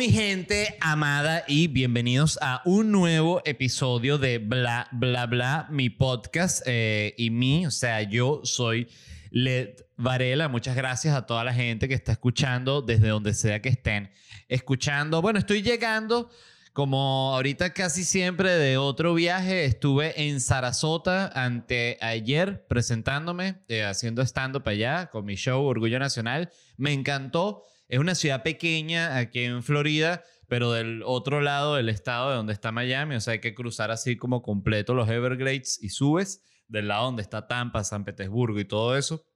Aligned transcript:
mi 0.00 0.10
gente 0.10 0.78
amada 0.80 1.44
y 1.46 1.68
bienvenidos 1.68 2.38
a 2.40 2.62
un 2.64 2.90
nuevo 2.90 3.42
episodio 3.44 4.16
de 4.16 4.38
Bla 4.38 4.88
Bla 4.92 5.26
Bla, 5.26 5.66
mi 5.68 5.90
podcast 5.90 6.62
eh, 6.64 7.14
y 7.18 7.28
mí, 7.28 7.66
o 7.66 7.70
sea, 7.70 8.00
yo 8.00 8.40
soy 8.44 8.88
Led 9.30 9.74
Varela. 9.98 10.48
Muchas 10.48 10.74
gracias 10.74 11.14
a 11.14 11.26
toda 11.26 11.44
la 11.44 11.52
gente 11.52 11.86
que 11.86 11.92
está 11.92 12.12
escuchando 12.12 12.80
desde 12.80 13.08
donde 13.08 13.34
sea 13.34 13.60
que 13.60 13.68
estén 13.68 14.10
escuchando. 14.48 15.20
Bueno, 15.20 15.38
estoy 15.38 15.60
llegando 15.60 16.30
como 16.72 17.34
ahorita 17.34 17.74
casi 17.74 18.04
siempre 18.04 18.52
de 18.52 18.78
otro 18.78 19.12
viaje. 19.12 19.66
Estuve 19.66 20.28
en 20.28 20.40
Sarasota 20.40 21.30
ante 21.34 21.98
ayer 22.00 22.66
presentándome, 22.68 23.56
eh, 23.68 23.84
haciendo 23.84 24.22
stand-up 24.22 24.66
allá 24.66 25.10
con 25.10 25.26
mi 25.26 25.34
show 25.34 25.62
Orgullo 25.62 25.98
Nacional. 25.98 26.50
Me 26.78 26.94
encantó. 26.94 27.66
Es 27.90 27.98
una 27.98 28.14
ciudad 28.14 28.44
pequeña 28.44 29.16
aquí 29.16 29.40
en 29.40 29.64
Florida, 29.64 30.22
pero 30.46 30.70
del 30.70 31.02
otro 31.04 31.40
lado 31.40 31.74
del 31.74 31.88
estado 31.88 32.30
de 32.30 32.36
donde 32.36 32.52
está 32.52 32.70
Miami, 32.70 33.16
o 33.16 33.20
sea, 33.20 33.32
hay 33.32 33.40
que 33.40 33.52
cruzar 33.52 33.90
así 33.90 34.16
como 34.16 34.42
completo 34.42 34.94
los 34.94 35.08
Everglades 35.08 35.76
y 35.82 35.88
subes 35.88 36.40
del 36.68 36.86
lado 36.86 37.06
donde 37.06 37.22
está 37.22 37.48
Tampa, 37.48 37.82
San 37.82 38.04
Petersburgo 38.04 38.60
y 38.60 38.64
todo 38.64 38.96
eso. 38.96 39.26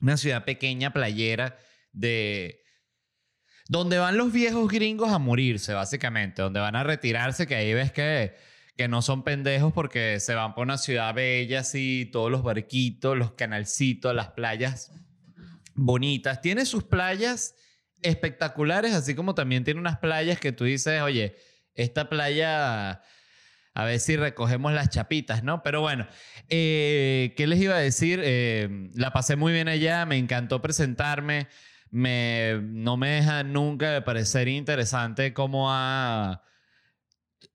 Una 0.00 0.16
ciudad 0.16 0.44
pequeña, 0.44 0.92
playera, 0.92 1.58
de... 1.90 2.60
Donde 3.66 3.98
van 3.98 4.16
los 4.16 4.32
viejos 4.32 4.70
gringos 4.70 5.10
a 5.10 5.18
morirse, 5.18 5.74
básicamente, 5.74 6.40
donde 6.40 6.60
van 6.60 6.76
a 6.76 6.84
retirarse, 6.84 7.48
que 7.48 7.56
ahí 7.56 7.74
ves 7.74 7.90
que, 7.90 8.36
que 8.76 8.86
no 8.86 9.02
son 9.02 9.24
pendejos 9.24 9.72
porque 9.72 10.20
se 10.20 10.36
van 10.36 10.54
por 10.54 10.62
una 10.62 10.78
ciudad 10.78 11.12
bella, 11.14 11.60
así, 11.60 12.08
todos 12.12 12.30
los 12.30 12.44
barquitos, 12.44 13.18
los 13.18 13.32
canalcitos, 13.32 14.14
las 14.14 14.28
playas 14.28 14.92
bonitas. 15.74 16.40
Tiene 16.40 16.64
sus 16.64 16.84
playas 16.84 17.56
espectaculares, 18.02 18.94
así 18.94 19.14
como 19.14 19.34
también 19.34 19.64
tiene 19.64 19.80
unas 19.80 19.98
playas 19.98 20.38
que 20.40 20.52
tú 20.52 20.64
dices, 20.64 21.00
oye, 21.02 21.36
esta 21.74 22.08
playa, 22.08 23.02
a 23.74 23.84
ver 23.84 24.00
si 24.00 24.16
recogemos 24.16 24.72
las 24.72 24.90
chapitas, 24.90 25.44
¿no? 25.44 25.62
Pero 25.62 25.80
bueno, 25.80 26.06
eh, 26.48 27.34
¿qué 27.36 27.46
les 27.46 27.60
iba 27.60 27.76
a 27.76 27.78
decir? 27.80 28.20
Eh, 28.24 28.90
la 28.94 29.12
pasé 29.12 29.36
muy 29.36 29.52
bien 29.52 29.68
allá, 29.68 30.06
me 30.06 30.16
encantó 30.18 30.60
presentarme, 30.62 31.48
me, 31.90 32.60
no 32.62 32.96
me 32.96 33.10
deja 33.10 33.42
nunca 33.44 33.90
de 33.92 34.02
parecer 34.02 34.48
interesante 34.48 35.32
cómo 35.32 35.72
ha... 35.72 36.42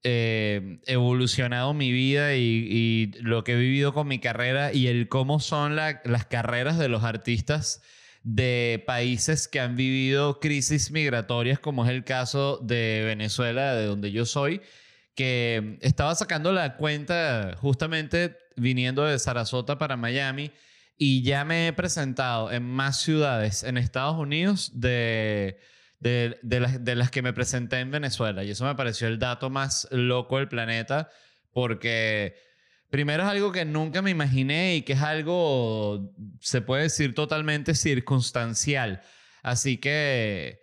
eh, 0.04 0.80
evolucionado 0.86 1.74
mi 1.74 1.92
vida 1.92 2.36
y, 2.36 3.12
lo 3.22 3.44
que 3.44 3.54
he 3.54 3.56
vivido 3.58 3.94
con 3.94 4.08
mi 4.08 4.20
carrera 4.20 4.74
y 4.74 4.88
el 4.88 5.08
cómo 5.08 5.40
son 5.40 5.76
la- 5.76 6.02
las 6.06 6.26
carreras 6.26 6.78
de 6.78 6.90
los 6.90 7.04
artistas 7.04 7.82
de 8.24 8.82
países 8.88 9.48
que 9.48 9.60
han 9.60 9.76
vivido 9.76 10.40
crisis 10.40 10.92
migratorias, 10.92 11.60
como 11.60 11.84
es 11.84 11.92
el 11.92 12.06
caso 12.06 12.58
de 12.58 13.04
Venezuela, 13.06 13.76
de 13.76 13.86
donde 13.86 14.12
yo 14.12 14.26
soy, 14.26 14.62
que 15.14 15.78
estaba 15.82 16.16
sacando 16.16 16.54
la 16.54 16.78
cuenta 16.78 17.56
justamente 17.60 18.38
viniendo 18.56 19.04
de 19.04 19.20
Sarasota 19.20 19.78
para 19.78 19.98
Miami 19.98 20.52
y 20.98 21.22
ya 21.24 21.44
me 21.44 21.68
he 21.68 21.74
presentado 21.74 22.52
en 22.52 22.64
más 22.64 23.00
ciudades 23.02 23.64
en 23.64 23.78
Estados 23.78 24.18
Unidos 24.18 24.72
de, 24.80 25.60
de, 26.00 26.40
de 26.42 26.60
las, 26.60 26.84
de 26.84 26.96
las 26.96 27.12
que 27.12 27.22
me 27.22 27.34
presenté 27.34 27.80
en 27.80 27.92
Venezuela. 27.92 28.44
Y 28.44 28.52
eso 28.52 28.66
me 28.66 28.76
pareció 28.76 29.08
el 29.08 29.20
dato 29.20 29.50
más 29.50 29.88
loco 29.92 30.38
del 30.38 30.48
planeta 30.48 31.10
porque... 31.52 32.53
Primero 32.94 33.24
es 33.24 33.30
algo 33.30 33.52
que 33.52 33.66
nunca 33.66 34.04
me 34.04 34.12
imaginé 34.12 34.76
y 34.76 34.84
que 34.84 34.94
es 34.94 35.02
algo, 35.02 36.14
se 36.40 36.62
puede 36.62 36.84
decir, 36.84 37.16
totalmente 37.16 37.74
circunstancial. 37.74 39.02
Así 39.42 39.80
que, 39.80 40.62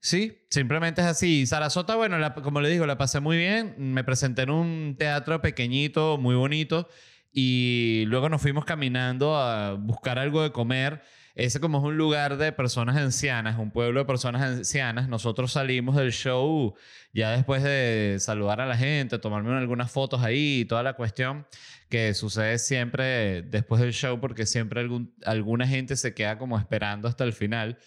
sí, 0.00 0.36
simplemente 0.50 1.00
es 1.00 1.06
así. 1.06 1.46
Sarasota, 1.46 1.94
bueno, 1.94 2.16
como 2.42 2.60
le 2.60 2.70
digo, 2.70 2.86
la 2.86 2.98
pasé 2.98 3.20
muy 3.20 3.36
bien. 3.36 3.76
Me 3.78 4.02
presenté 4.02 4.42
en 4.42 4.50
un 4.50 4.96
teatro 4.98 5.40
pequeñito, 5.40 6.18
muy 6.18 6.34
bonito. 6.34 6.88
Y 7.32 8.02
luego 8.08 8.28
nos 8.28 8.42
fuimos 8.42 8.64
caminando 8.64 9.36
a 9.36 9.74
buscar 9.74 10.18
algo 10.18 10.42
de 10.42 10.50
comer. 10.50 11.02
Ese 11.34 11.60
como 11.60 11.78
es 11.78 11.84
un 11.84 11.96
lugar 11.96 12.36
de 12.36 12.52
personas 12.52 12.96
ancianas, 12.96 13.58
un 13.58 13.70
pueblo 13.70 14.00
de 14.00 14.06
personas 14.06 14.42
ancianas. 14.42 15.08
Nosotros 15.08 15.52
salimos 15.52 15.96
del 15.96 16.12
show 16.12 16.74
ya 17.12 17.30
después 17.30 17.62
de 17.62 18.16
saludar 18.18 18.60
a 18.60 18.66
la 18.66 18.76
gente, 18.76 19.18
tomarme 19.18 19.56
algunas 19.56 19.90
fotos 19.90 20.22
ahí 20.22 20.60
y 20.60 20.64
toda 20.64 20.82
la 20.82 20.94
cuestión 20.94 21.46
que 21.88 22.14
sucede 22.14 22.58
siempre 22.58 23.42
después 23.42 23.80
del 23.80 23.92
show 23.92 24.20
porque 24.20 24.46
siempre 24.46 24.88
alguna 25.24 25.66
gente 25.66 25.96
se 25.96 26.14
queda 26.14 26.38
como 26.38 26.58
esperando 26.58 27.08
hasta 27.08 27.24
el 27.24 27.32
final. 27.32 27.78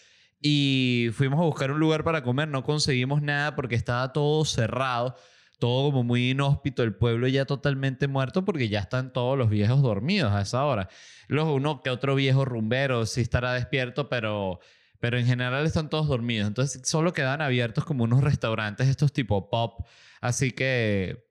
Y 0.41 1.09
fuimos 1.13 1.39
a 1.39 1.43
buscar 1.43 1.71
un 1.71 1.79
lugar 1.79 2.03
para 2.03 2.21
comer, 2.21 2.49
no 2.49 2.63
conseguimos 2.63 3.21
nada 3.21 3.55
porque 3.55 3.75
estaba 3.75 4.11
todo 4.11 4.43
cerrado, 4.43 5.15
todo 5.63 5.91
como 5.91 6.03
muy 6.03 6.31
inhóspito, 6.31 6.83
el 6.83 6.93
pueblo 6.93 7.25
ya 7.29 7.45
totalmente 7.45 8.09
muerto 8.09 8.43
porque 8.43 8.67
ya 8.67 8.81
están 8.81 9.13
todos 9.13 9.37
los 9.37 9.49
viejos 9.49 9.81
dormidos 9.81 10.33
a 10.33 10.41
esa 10.41 10.65
hora. 10.65 10.89
Los 11.29 11.47
uno 11.47 11.81
que 11.81 11.89
otro 11.89 12.15
viejo 12.15 12.43
rumbero 12.43 13.05
sí 13.05 13.21
estará 13.21 13.53
despierto, 13.53 14.09
pero 14.09 14.59
pero 14.99 15.17
en 15.17 15.25
general 15.25 15.65
están 15.65 15.89
todos 15.89 16.09
dormidos. 16.09 16.49
Entonces 16.49 16.81
solo 16.83 17.13
quedan 17.13 17.39
abiertos 17.41 17.85
como 17.85 18.03
unos 18.03 18.21
restaurantes, 18.21 18.89
estos 18.89 19.13
tipo 19.13 19.49
pop. 19.49 19.85
Así 20.19 20.51
que 20.51 21.29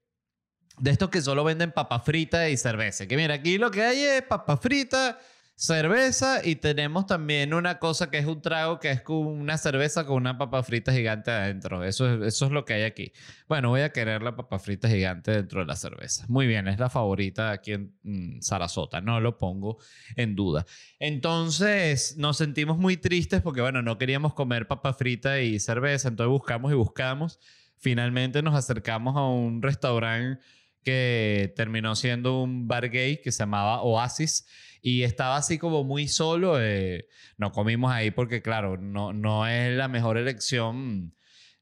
de 0.79 0.91
estos 0.91 1.11
que 1.11 1.21
solo 1.21 1.45
venden 1.45 1.71
papa 1.71 2.01
frita 2.01 2.49
y 2.49 2.57
cerveza. 2.57 3.07
Que 3.07 3.19
mira, 3.19 3.35
aquí 3.35 3.59
lo 3.59 3.71
que 3.71 3.83
hay 3.83 4.01
es 4.03 4.23
papa 4.23 4.57
frita, 4.57 5.19
cerveza 5.55 6.41
y 6.45 6.57
tenemos 6.57 7.07
también 7.07 7.55
una 7.55 7.79
cosa 7.79 8.11
que 8.11 8.19
es 8.19 8.27
un 8.27 8.43
trago 8.43 8.81
que 8.81 8.91
es 8.91 9.03
una 9.07 9.59
cerveza 9.59 10.05
con 10.07 10.17
una 10.17 10.37
papa 10.39 10.63
frita 10.63 10.93
gigante 10.93 11.31
adentro. 11.31 11.85
Eso 11.85 12.13
es, 12.13 12.35
eso 12.35 12.47
es 12.47 12.53
lo 12.53 12.65
que 12.65 12.75
hay 12.75 12.83
aquí. 12.83 13.13
Bueno, 13.49 13.69
voy 13.69 13.83
a 13.83 13.93
querer 13.93 14.23
la 14.23 14.35
papa 14.35 14.59
frita 14.59 14.89
gigante 14.89 15.31
dentro 15.31 15.61
de 15.61 15.67
la 15.67 15.77
cerveza. 15.77 16.25
Muy 16.29 16.47
bien, 16.47 16.67
es 16.69 16.79
la 16.79 16.91
favorita 16.91 17.51
aquí 17.51 17.73
en 17.73 17.95
mm, 18.03 18.41
Sarasota. 18.41 19.01
No 19.01 19.21
lo 19.21 19.39
pongo 19.39 19.79
en 20.17 20.35
duda. 20.35 20.67
Entonces 20.99 22.17
nos 22.17 22.37
sentimos 22.39 22.79
muy 22.79 22.97
tristes 22.97 23.41
porque, 23.41 23.61
bueno, 23.61 23.83
no 23.83 23.99
queríamos 23.99 24.35
comer 24.35 24.67
papa 24.67 24.93
frita 24.95 25.41
y 25.41 25.61
cerveza. 25.61 26.09
Entonces 26.09 26.31
buscamos 26.31 26.73
y 26.73 26.75
buscamos. 26.75 27.39
Finalmente 27.79 28.43
nos 28.43 28.55
acercamos 28.55 29.17
a 29.17 29.27
un 29.27 29.63
restaurante 29.63 30.43
que 30.83 31.53
terminó 31.57 31.95
siendo 31.95 32.43
un 32.43 32.67
bar 32.67 32.91
gay 32.91 33.21
que 33.23 33.31
se 33.31 33.41
llamaba 33.41 33.83
Oasis 33.83 34.47
y 34.83 35.05
estaba 35.05 35.37
así 35.37 35.57
como 35.59 35.85
muy 35.85 36.09
solo. 36.09 36.61
eh, 36.61 37.07
no 37.39 37.53
comimos 37.53 37.93
ahí 37.93 38.11
porque, 38.11 38.43
claro, 38.43 38.77
no, 38.77 39.13
no 39.13 39.47
es 39.47 39.75
la 39.77 39.89
mejor 39.89 40.19
elección. 40.19 41.15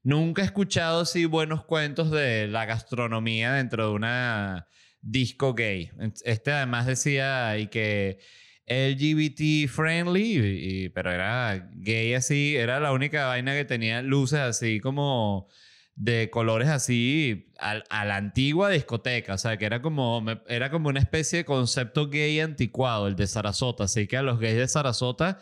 Nunca 0.03 0.41
he 0.41 0.45
escuchado 0.45 1.01
así 1.01 1.25
buenos 1.25 1.63
cuentos 1.63 2.09
de 2.11 2.47
la 2.47 2.65
gastronomía 2.65 3.53
dentro 3.53 3.87
de 3.89 3.93
una 3.93 4.67
disco 5.01 5.53
gay. 5.53 5.91
Este 6.25 6.51
además 6.51 6.87
decía 6.87 7.57
y 7.59 7.67
que 7.67 8.19
LGBT 8.65 9.67
friendly, 9.67 10.37
y- 10.85 10.89
pero 10.89 11.11
era 11.11 11.69
gay 11.73 12.13
así, 12.13 12.55
era 12.55 12.79
la 12.79 12.91
única 12.93 13.27
vaina 13.27 13.53
que 13.53 13.65
tenía 13.65 14.01
luces 14.01 14.39
así 14.39 14.79
como 14.79 15.47
de 15.95 16.29
colores 16.29 16.69
así 16.69 17.51
al- 17.59 17.83
a, 17.89 18.05
la 18.05 18.15
antigua 18.17 18.69
discoteca, 18.69 19.33
o 19.35 19.37
sea, 19.37 19.57
que 19.57 19.65
era 19.65 19.81
como, 19.81 20.23
era 20.47 20.71
como 20.71 20.89
una 20.89 20.99
especie 20.99 21.39
de 21.39 21.45
concepto 21.45 22.09
gay 22.09 22.39
anticuado, 22.39 23.07
el 23.07 23.15
de 23.15 23.27
Sarasota, 23.27 23.83
así 23.85 24.07
que 24.07 24.17
a 24.17 24.21
los 24.23 24.39
gays 24.39 24.57
de 24.57 24.67
Sarasota 24.67 25.39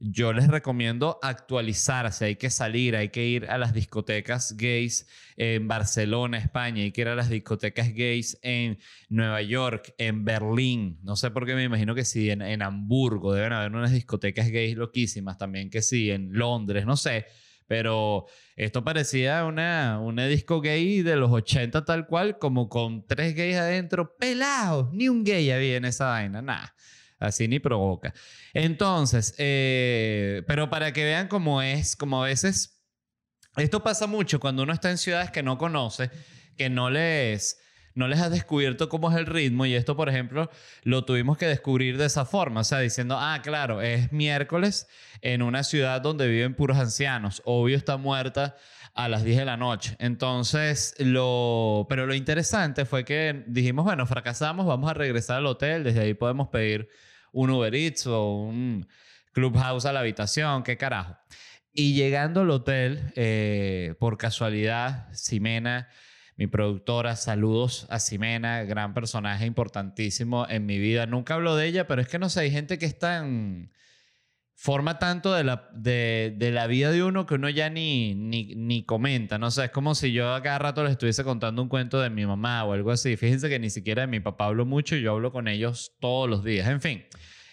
yo 0.00 0.32
les 0.32 0.48
recomiendo 0.48 1.18
actualizarse, 1.22 2.26
hay 2.26 2.36
que 2.36 2.50
salir, 2.50 2.96
hay 2.96 3.08
que 3.10 3.24
ir 3.24 3.46
a 3.46 3.56
las 3.56 3.72
discotecas 3.72 4.56
gays 4.56 5.06
en 5.36 5.66
Barcelona, 5.68 6.36
España, 6.36 6.82
hay 6.82 6.92
que 6.92 7.02
ir 7.02 7.08
a 7.08 7.14
las 7.14 7.30
discotecas 7.30 7.94
gays 7.94 8.38
en 8.42 8.78
Nueva 9.08 9.40
York, 9.40 9.94
en 9.96 10.24
Berlín, 10.24 10.98
no 11.02 11.16
sé 11.16 11.30
por 11.30 11.46
qué 11.46 11.54
me 11.54 11.64
imagino 11.64 11.94
que 11.94 12.04
sí, 12.04 12.28
en, 12.28 12.42
en 12.42 12.60
Hamburgo, 12.62 13.32
deben 13.32 13.52
haber 13.52 13.72
unas 13.72 13.92
discotecas 13.92 14.50
gays 14.50 14.76
loquísimas 14.76 15.38
también 15.38 15.70
que 15.70 15.80
sí, 15.80 16.10
en 16.10 16.32
Londres, 16.32 16.84
no 16.84 16.96
sé, 16.96 17.26
pero 17.74 18.26
esto 18.54 18.84
parecía 18.84 19.44
una, 19.44 19.98
una 19.98 20.28
disco 20.28 20.60
gay 20.60 21.02
de 21.02 21.16
los 21.16 21.32
80 21.32 21.84
tal 21.84 22.06
cual, 22.06 22.38
como 22.38 22.68
con 22.68 23.04
tres 23.04 23.34
gays 23.34 23.56
adentro, 23.56 24.14
pelados, 24.16 24.92
ni 24.92 25.08
un 25.08 25.24
gay 25.24 25.50
había 25.50 25.74
en 25.76 25.84
esa 25.84 26.06
vaina, 26.06 26.40
nada. 26.40 26.72
Así 27.18 27.48
ni 27.48 27.58
provoca. 27.58 28.14
Entonces, 28.52 29.34
eh, 29.38 30.44
pero 30.46 30.70
para 30.70 30.92
que 30.92 31.02
vean 31.02 31.26
cómo 31.26 31.62
es, 31.62 31.96
como 31.96 32.22
a 32.22 32.28
veces, 32.28 32.80
esto 33.56 33.82
pasa 33.82 34.06
mucho 34.06 34.38
cuando 34.38 34.62
uno 34.62 34.72
está 34.72 34.92
en 34.92 34.98
ciudades 34.98 35.32
que 35.32 35.42
no 35.42 35.58
conoce, 35.58 36.12
que 36.56 36.70
no 36.70 36.90
les, 36.90 37.58
no 37.94 38.08
les 38.08 38.20
has 38.20 38.30
descubierto 38.30 38.88
cómo 38.88 39.10
es 39.10 39.16
el 39.16 39.26
ritmo 39.26 39.66
y 39.66 39.74
esto, 39.74 39.96
por 39.96 40.08
ejemplo, 40.08 40.50
lo 40.82 41.04
tuvimos 41.04 41.38
que 41.38 41.46
descubrir 41.46 41.96
de 41.96 42.06
esa 42.06 42.24
forma, 42.24 42.60
o 42.60 42.64
sea, 42.64 42.80
diciendo, 42.80 43.16
ah, 43.18 43.40
claro, 43.42 43.80
es 43.82 44.12
miércoles 44.12 44.88
en 45.20 45.42
una 45.42 45.62
ciudad 45.62 46.00
donde 46.00 46.28
viven 46.28 46.54
puros 46.54 46.76
ancianos, 46.78 47.42
obvio 47.44 47.76
está 47.76 47.96
muerta 47.96 48.56
a 48.94 49.08
las 49.08 49.24
10 49.24 49.38
de 49.38 49.44
la 49.44 49.56
noche. 49.56 49.96
Entonces, 49.98 50.94
lo, 50.98 51.86
pero 51.88 52.06
lo 52.06 52.14
interesante 52.14 52.84
fue 52.84 53.04
que 53.04 53.44
dijimos, 53.46 53.84
bueno, 53.84 54.06
fracasamos, 54.06 54.66
vamos 54.66 54.90
a 54.90 54.94
regresar 54.94 55.38
al 55.38 55.46
hotel, 55.46 55.84
desde 55.84 56.00
ahí 56.00 56.14
podemos 56.14 56.48
pedir 56.48 56.88
un 57.32 57.50
Uber 57.50 57.74
Eats 57.74 58.06
o 58.06 58.34
un 58.34 58.86
Clubhouse 59.32 59.84
a 59.84 59.92
la 59.92 60.00
habitación, 60.00 60.62
qué 60.62 60.76
carajo. 60.76 61.16
Y 61.72 61.94
llegando 61.94 62.42
al 62.42 62.50
hotel, 62.50 63.12
eh, 63.16 63.94
por 63.98 64.16
casualidad, 64.16 65.08
Ximena, 65.12 65.88
mi 66.36 66.46
productora, 66.46 67.16
saludos 67.16 67.86
a 67.90 68.00
Ximena, 68.00 68.64
gran 68.64 68.92
personaje 68.92 69.46
importantísimo 69.46 70.46
en 70.48 70.66
mi 70.66 70.78
vida. 70.78 71.06
Nunca 71.06 71.34
hablo 71.34 71.56
de 71.56 71.66
ella, 71.66 71.86
pero 71.86 72.02
es 72.02 72.08
que 72.08 72.18
no 72.18 72.28
sé, 72.28 72.40
hay 72.40 72.50
gente 72.50 72.78
que 72.78 72.86
está 72.86 73.18
en 73.18 73.70
forma 74.56 74.98
tanto 74.98 75.32
de 75.32 75.44
la, 75.44 75.68
de, 75.74 76.34
de, 76.36 76.50
la 76.50 76.66
vida 76.66 76.90
de 76.90 77.02
uno 77.02 77.26
que 77.26 77.34
uno 77.34 77.48
ya 77.48 77.70
ni, 77.70 78.14
ni, 78.14 78.54
ni 78.54 78.84
comenta, 78.84 79.36
no 79.38 79.50
sé, 79.50 79.64
es 79.64 79.70
como 79.70 79.94
si 79.94 80.12
yo 80.12 80.32
a 80.32 80.42
cada 80.42 80.58
rato 80.58 80.82
les 80.82 80.92
estuviese 80.92 81.24
contando 81.24 81.60
un 81.60 81.68
cuento 81.68 82.00
de 82.00 82.10
mi 82.10 82.24
mamá 82.24 82.64
o 82.64 82.72
algo 82.72 82.90
así. 82.90 83.16
Fíjense 83.16 83.48
que 83.48 83.58
ni 83.58 83.70
siquiera 83.70 84.02
de 84.02 84.08
mi 84.08 84.20
papá 84.20 84.46
hablo 84.46 84.64
mucho 84.64 84.96
y 84.96 85.02
yo 85.02 85.12
hablo 85.12 85.32
con 85.32 85.48
ellos 85.48 85.92
todos 86.00 86.28
los 86.28 86.42
días. 86.42 86.68
En 86.68 86.80
fin, 86.80 87.04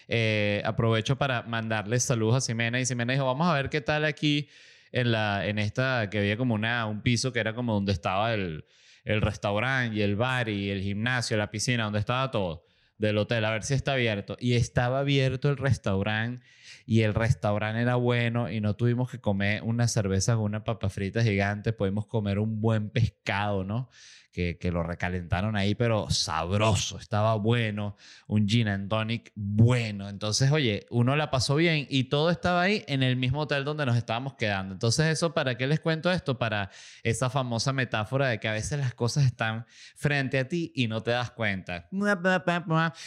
eh, 0.08 0.62
aprovecho 0.64 1.16
para 1.16 1.42
mandarles 1.42 2.02
saludos 2.02 2.36
a 2.36 2.40
Ximena 2.40 2.80
y 2.80 2.86
Ximena 2.86 3.12
dijo, 3.12 3.26
vamos 3.26 3.46
a 3.46 3.54
ver 3.54 3.68
qué 3.68 3.80
tal 3.80 4.04
aquí 4.04 4.48
en, 4.92 5.12
la, 5.12 5.46
en 5.46 5.58
esta, 5.58 6.08
que 6.10 6.18
había 6.18 6.36
como 6.36 6.54
una, 6.54 6.86
un 6.86 7.02
piso 7.02 7.32
que 7.32 7.40
era 7.40 7.54
como 7.54 7.74
donde 7.74 7.92
estaba 7.92 8.34
el, 8.34 8.64
el 9.04 9.20
restaurante 9.20 9.96
y 9.96 10.02
el 10.02 10.16
bar 10.16 10.48
y 10.48 10.70
el 10.70 10.82
gimnasio, 10.82 11.36
la 11.36 11.50
piscina, 11.50 11.84
donde 11.84 11.98
estaba 11.98 12.30
todo 12.30 12.64
del 12.98 13.18
hotel, 13.18 13.44
a 13.44 13.50
ver 13.50 13.64
si 13.64 13.74
está 13.74 13.94
abierto. 13.94 14.36
Y 14.38 14.54
estaba 14.54 15.00
abierto 15.00 15.50
el 15.50 15.56
restaurante 15.56 16.44
y 16.86 17.02
el 17.02 17.14
restaurante 17.14 17.80
era 17.80 17.96
bueno 17.96 18.50
y 18.50 18.60
no 18.60 18.76
tuvimos 18.76 19.10
que 19.10 19.20
comer 19.20 19.62
una 19.64 19.88
cerveza 19.88 20.34
con 20.36 20.44
una 20.44 20.64
papa 20.64 20.88
frita 20.88 21.22
gigante, 21.22 21.72
pudimos 21.72 22.06
comer 22.06 22.38
un 22.38 22.60
buen 22.60 22.90
pescado, 22.90 23.64
¿no? 23.64 23.90
Que, 24.32 24.56
que, 24.56 24.72
lo 24.72 24.82
recalentaron 24.82 25.56
ahí, 25.56 25.74
pero 25.74 26.08
sabroso, 26.08 26.98
estaba 26.98 27.34
bueno, 27.34 27.96
un 28.26 28.48
gin 28.48 28.66
and 28.66 28.88
tonic 28.88 29.30
bueno. 29.34 30.08
Entonces, 30.08 30.50
oye, 30.50 30.86
uno 30.88 31.16
la 31.16 31.30
pasó 31.30 31.54
bien 31.56 31.86
y 31.90 32.04
todo 32.04 32.30
estaba 32.30 32.62
ahí 32.62 32.82
en 32.88 33.02
el 33.02 33.16
mismo 33.16 33.40
hotel 33.40 33.64
donde 33.64 33.84
nos 33.84 33.96
estábamos 33.96 34.34
quedando. 34.34 34.72
Entonces, 34.72 35.06
eso, 35.06 35.34
¿para 35.34 35.58
qué 35.58 35.66
les 35.66 35.80
cuento 35.80 36.10
esto? 36.10 36.38
Para 36.38 36.70
esa 37.02 37.28
famosa 37.28 37.74
metáfora 37.74 38.28
de 38.28 38.40
que 38.40 38.48
a 38.48 38.52
veces 38.52 38.78
las 38.78 38.94
cosas 38.94 39.26
están 39.26 39.66
frente 39.96 40.38
a 40.38 40.48
ti 40.48 40.72
y 40.74 40.88
no 40.88 41.02
te 41.02 41.10
das 41.10 41.30
cuenta. 41.32 41.88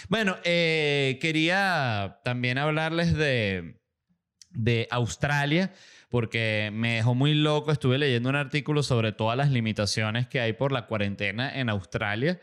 Bueno, 0.09 0.35
eh, 0.43 1.17
quería 1.21 2.19
también 2.23 2.57
hablarles 2.57 3.15
de, 3.15 3.81
de 4.51 4.87
Australia 4.91 5.71
porque 6.15 6.71
me 6.71 6.95
dejó 6.95 7.13
muy 7.13 7.33
loco. 7.33 7.73
Estuve 7.73 7.97
leyendo 7.97 8.29
un 8.29 8.37
artículo 8.37 8.83
sobre 8.83 9.11
todas 9.11 9.35
las 9.35 9.51
limitaciones 9.51 10.29
que 10.29 10.39
hay 10.39 10.53
por 10.53 10.71
la 10.71 10.87
cuarentena 10.87 11.59
en 11.59 11.67
Australia 11.67 12.39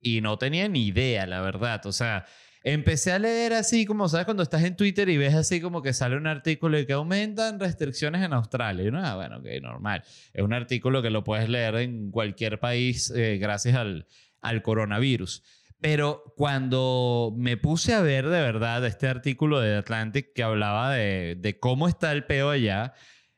y 0.00 0.22
no 0.22 0.38
tenía 0.38 0.66
ni 0.68 0.86
idea, 0.86 1.26
la 1.26 1.42
verdad. 1.42 1.84
O 1.84 1.92
sea, 1.92 2.24
empecé 2.64 3.12
a 3.12 3.18
leer 3.18 3.52
así 3.52 3.84
como, 3.84 4.08
¿sabes? 4.08 4.24
Cuando 4.24 4.42
estás 4.42 4.64
en 4.64 4.74
Twitter 4.74 5.06
y 5.10 5.18
ves 5.18 5.34
así 5.34 5.60
como 5.60 5.82
que 5.82 5.92
sale 5.92 6.16
un 6.16 6.26
artículo 6.26 6.78
y 6.78 6.86
que 6.86 6.94
aumentan 6.94 7.60
restricciones 7.60 8.24
en 8.24 8.32
Australia. 8.32 8.86
Y 8.86 8.88
uno, 8.88 9.04
ah, 9.04 9.16
bueno, 9.16 9.42
que 9.42 9.60
normal. 9.60 10.02
Es 10.32 10.42
un 10.42 10.54
artículo 10.54 11.02
que 11.02 11.10
lo 11.10 11.22
puedes 11.22 11.50
leer 11.50 11.74
en 11.74 12.10
cualquier 12.10 12.58
país 12.58 13.10
eh, 13.14 13.36
gracias 13.36 13.76
al, 13.76 14.06
al 14.40 14.62
coronavirus. 14.62 15.42
Pero 15.80 16.34
cuando 16.36 17.32
me 17.36 17.56
puse 17.56 17.94
a 17.94 18.00
ver 18.00 18.28
de 18.28 18.40
verdad 18.40 18.84
este 18.84 19.08
artículo 19.08 19.60
de 19.60 19.76
Atlantic 19.76 20.32
que 20.34 20.42
hablaba 20.42 20.92
de, 20.92 21.36
de, 21.38 21.58
cómo 21.58 21.88
está 21.88 22.12
el 22.12 22.26
peo 22.26 22.50
allá, 22.50 22.92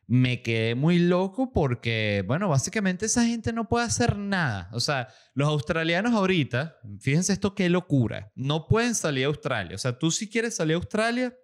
me 0.09 0.43
quedé 0.43 0.75
muy 0.75 0.99
loco 0.99 1.53
porque, 1.53 2.25
bueno, 2.27 2.49
básicamente 2.49 3.07
esa 3.07 3.25
gente 3.25 3.53
no 3.53 3.69
puede 3.69 3.87
hacer 3.87 4.19
nada. 4.19 4.69
O 4.73 4.81
sea, 4.81 5.09
los 5.35 5.49
australianos 5.49 6.13
ahorita, 6.13 6.79
fíjense 7.01 7.33
esto 7.33 7.55
qué 7.55 7.71
locura, 7.71 8.33
no 8.35 8.67
pueden 8.67 8.95
salir 8.95 9.25
a 9.25 9.29
Australia. 9.29 9.77
O 9.77 9.79
sea, 9.79 9.99
tú 9.99 10.11
si 10.11 10.29
quieres 10.29 10.57
salir 10.57 10.75
a 10.75 10.79
Australia, 10.79 11.35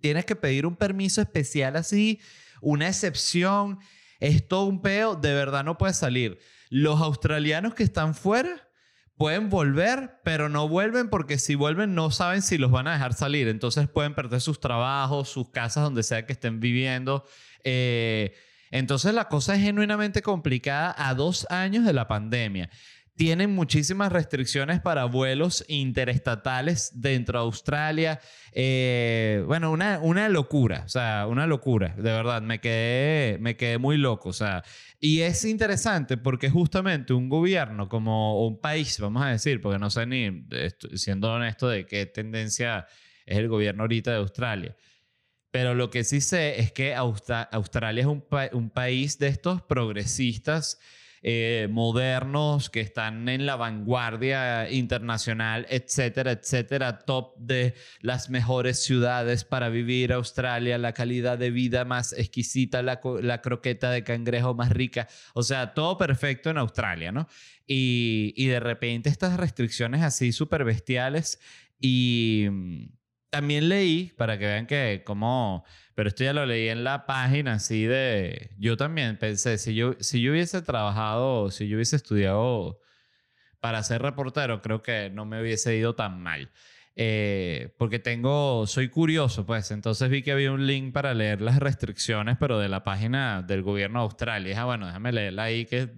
tienes 0.00 0.24
que 0.24 0.36
pedir 0.36 0.64
un 0.64 0.76
permiso 0.76 1.20
especial 1.20 1.76
así, 1.76 2.20
una 2.62 2.88
excepción. 2.88 3.78
Es 4.20 4.46
todo 4.46 4.66
un 4.66 4.80
peo, 4.80 5.16
de 5.16 5.34
verdad 5.34 5.64
no 5.64 5.76
puedes 5.76 5.96
salir. 5.96 6.38
Los 6.70 7.00
australianos 7.00 7.74
que 7.74 7.82
están 7.82 8.14
fuera 8.14 8.68
pueden 9.16 9.48
volver, 9.48 10.20
pero 10.24 10.48
no 10.48 10.68
vuelven 10.68 11.08
porque 11.08 11.38
si 11.38 11.54
vuelven 11.54 11.94
no 11.94 12.10
saben 12.10 12.42
si 12.42 12.58
los 12.58 12.70
van 12.70 12.88
a 12.88 12.92
dejar 12.92 13.14
salir. 13.14 13.48
Entonces 13.48 13.88
pueden 13.88 14.14
perder 14.14 14.40
sus 14.40 14.60
trabajos, 14.60 15.28
sus 15.28 15.50
casas, 15.50 15.84
donde 15.84 16.02
sea 16.02 16.26
que 16.26 16.32
estén 16.32 16.60
viviendo. 16.60 17.24
Eh, 17.62 18.34
entonces 18.70 19.14
la 19.14 19.28
cosa 19.28 19.54
es 19.54 19.62
genuinamente 19.62 20.20
complicada 20.22 20.94
a 20.98 21.14
dos 21.14 21.46
años 21.50 21.84
de 21.84 21.92
la 21.92 22.08
pandemia. 22.08 22.70
Tienen 23.16 23.54
muchísimas 23.54 24.10
restricciones 24.10 24.80
para 24.80 25.04
vuelos 25.04 25.64
interestatales 25.68 26.90
dentro 26.94 27.38
de 27.38 27.44
Australia. 27.44 28.20
Eh, 28.50 29.44
bueno, 29.46 29.70
una, 29.70 30.00
una 30.00 30.28
locura, 30.28 30.82
o 30.84 30.88
sea, 30.88 31.28
una 31.28 31.46
locura, 31.46 31.94
de 31.96 32.02
verdad. 32.02 32.42
Me 32.42 32.60
quedé, 32.60 33.38
me 33.38 33.56
quedé 33.56 33.78
muy 33.78 33.98
loco, 33.98 34.30
o 34.30 34.32
sea. 34.32 34.64
Y 34.98 35.20
es 35.20 35.44
interesante 35.44 36.16
porque 36.16 36.50
justamente 36.50 37.12
un 37.12 37.28
gobierno 37.28 37.88
como 37.88 38.44
un 38.48 38.60
país, 38.60 38.98
vamos 38.98 39.22
a 39.22 39.28
decir, 39.28 39.60
porque 39.60 39.78
no 39.78 39.90
sé 39.90 40.06
ni, 40.06 40.46
siendo 40.96 41.32
honesto, 41.32 41.68
de 41.68 41.86
qué 41.86 42.06
tendencia 42.06 42.88
es 43.26 43.38
el 43.38 43.46
gobierno 43.46 43.84
ahorita 43.84 44.10
de 44.10 44.16
Australia. 44.16 44.76
Pero 45.52 45.76
lo 45.76 45.88
que 45.88 46.02
sí 46.02 46.20
sé 46.20 46.58
es 46.58 46.72
que 46.72 46.96
Australia 46.96 48.00
es 48.00 48.08
un, 48.08 48.24
un 48.52 48.70
país 48.70 49.20
de 49.20 49.28
estos 49.28 49.62
progresistas 49.62 50.80
eh, 51.26 51.68
modernos 51.70 52.68
que 52.68 52.82
están 52.82 53.30
en 53.30 53.46
la 53.46 53.56
vanguardia 53.56 54.70
internacional, 54.70 55.66
etcétera, 55.70 56.32
etcétera, 56.32 56.98
top 56.98 57.34
de 57.38 57.72
las 58.00 58.28
mejores 58.28 58.82
ciudades 58.82 59.44
para 59.44 59.70
vivir 59.70 60.12
Australia, 60.12 60.76
la 60.76 60.92
calidad 60.92 61.38
de 61.38 61.50
vida 61.50 61.86
más 61.86 62.12
exquisita, 62.12 62.82
la, 62.82 63.00
la 63.22 63.40
croqueta 63.40 63.90
de 63.90 64.04
cangrejo 64.04 64.52
más 64.52 64.70
rica, 64.70 65.08
o 65.32 65.42
sea, 65.42 65.72
todo 65.72 65.96
perfecto 65.96 66.50
en 66.50 66.58
Australia, 66.58 67.10
¿no? 67.10 67.26
Y, 67.66 68.34
y 68.36 68.48
de 68.48 68.60
repente 68.60 69.08
estas 69.08 69.38
restricciones 69.38 70.02
así 70.02 70.30
súper 70.30 70.64
bestiales 70.64 71.40
y 71.80 72.48
mm, 72.50 72.84
también 73.30 73.70
leí, 73.70 74.12
para 74.16 74.38
que 74.38 74.44
vean 74.44 74.66
que 74.66 75.02
como, 75.06 75.64
pero 75.94 76.08
esto 76.08 76.24
ya 76.24 76.32
lo 76.32 76.44
leí 76.46 76.68
en 76.68 76.84
la 76.84 77.06
página 77.06 77.54
así 77.54 77.84
de, 77.84 78.50
yo 78.58 78.76
también 78.76 79.16
pensé, 79.18 79.58
si 79.58 79.74
yo, 79.74 79.94
si 80.00 80.20
yo 80.20 80.32
hubiese 80.32 80.62
trabajado, 80.62 81.50
si 81.50 81.68
yo 81.68 81.76
hubiese 81.76 81.96
estudiado 81.96 82.80
para 83.60 83.82
ser 83.82 84.02
reportero, 84.02 84.60
creo 84.60 84.82
que 84.82 85.10
no 85.10 85.24
me 85.24 85.40
hubiese 85.40 85.76
ido 85.76 85.94
tan 85.94 86.20
mal. 86.20 86.50
Eh, 86.96 87.74
porque 87.78 87.98
tengo, 87.98 88.66
soy 88.66 88.88
curioso, 88.88 89.46
pues, 89.46 89.70
entonces 89.70 90.08
vi 90.10 90.22
que 90.22 90.32
había 90.32 90.52
un 90.52 90.66
link 90.66 90.92
para 90.92 91.14
leer 91.14 91.40
las 91.40 91.58
restricciones, 91.58 92.36
pero 92.38 92.58
de 92.58 92.68
la 92.68 92.84
página 92.84 93.42
del 93.42 93.62
gobierno 93.62 94.00
de 94.00 94.04
Australia. 94.04 94.48
Dije, 94.48 94.60
ah, 94.60 94.64
bueno, 94.64 94.86
déjame 94.86 95.12
leerla 95.12 95.44
ahí, 95.44 95.66
que 95.66 95.90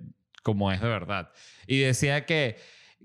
como 0.43 0.73
es 0.73 0.81
de 0.81 0.89
verdad. 0.89 1.33
Y 1.67 1.81
decía 1.81 2.25
que, 2.25 2.57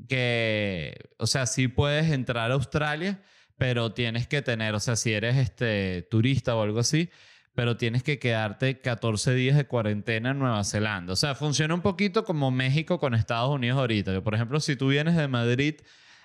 que, 0.07 0.95
o 1.17 1.27
sea, 1.27 1.47
sí 1.47 1.67
puedes 1.67 2.11
entrar 2.11 2.51
a 2.51 2.53
Australia, 2.53 3.21
pero 3.61 3.93
tienes 3.93 4.25
que 4.25 4.41
tener, 4.41 4.73
o 4.73 4.79
sea, 4.79 4.95
si 4.95 5.13
eres 5.13 5.37
este, 5.37 6.01
turista 6.09 6.55
o 6.55 6.63
algo 6.63 6.79
así, 6.79 7.11
pero 7.53 7.77
tienes 7.77 8.01
que 8.01 8.17
quedarte 8.17 8.81
14 8.81 9.35
días 9.35 9.55
de 9.55 9.67
cuarentena 9.67 10.31
en 10.31 10.39
Nueva 10.39 10.63
Zelanda. 10.63 11.13
O 11.13 11.15
sea, 11.15 11.35
funciona 11.35 11.75
un 11.75 11.81
poquito 11.81 12.25
como 12.25 12.49
México 12.49 12.99
con 12.99 13.13
Estados 13.13 13.53
Unidos 13.53 13.77
ahorita. 13.77 14.19
Por 14.23 14.33
ejemplo, 14.33 14.59
si 14.61 14.75
tú 14.75 14.87
vienes 14.87 15.15
de 15.15 15.27
Madrid 15.27 15.75